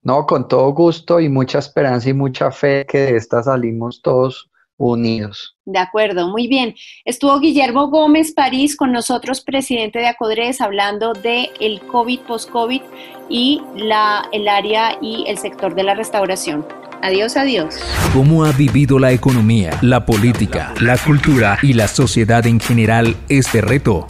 No, 0.00 0.24
con 0.24 0.48
todo 0.48 0.72
gusto 0.72 1.20
y 1.20 1.28
mucha 1.28 1.58
esperanza 1.58 2.08
y 2.08 2.14
mucha 2.14 2.50
fe 2.50 2.86
que 2.88 2.98
de 2.98 3.16
esta 3.18 3.42
salimos 3.42 4.00
todos 4.00 4.50
unidos. 4.76 5.56
De 5.64 5.78
acuerdo, 5.78 6.28
muy 6.28 6.48
bien. 6.48 6.74
Estuvo 7.04 7.38
Guillermo 7.38 7.88
Gómez 7.88 8.32
París 8.32 8.76
con 8.76 8.92
nosotros, 8.92 9.40
presidente 9.40 9.98
de 9.98 10.06
Acodres, 10.06 10.60
hablando 10.60 11.12
de 11.12 11.50
el 11.60 11.80
COVID, 11.80 12.20
post-COVID 12.20 12.82
y 13.28 13.62
la, 13.76 14.28
el 14.32 14.48
área 14.48 14.98
y 15.00 15.24
el 15.28 15.38
sector 15.38 15.74
de 15.74 15.84
la 15.84 15.94
restauración. 15.94 16.66
Adiós, 17.02 17.36
adiós. 17.36 17.80
¿Cómo 18.12 18.44
ha 18.44 18.52
vivido 18.52 18.98
la 18.98 19.10
economía, 19.10 19.76
la 19.82 20.06
política, 20.06 20.72
la 20.80 20.96
cultura 20.96 21.58
y 21.60 21.72
la 21.72 21.88
sociedad 21.88 22.46
en 22.46 22.60
general 22.60 23.16
este 23.28 23.60
reto? 23.60 24.06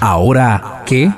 Ahora, 0.00 0.82
¿qué? 0.86 1.10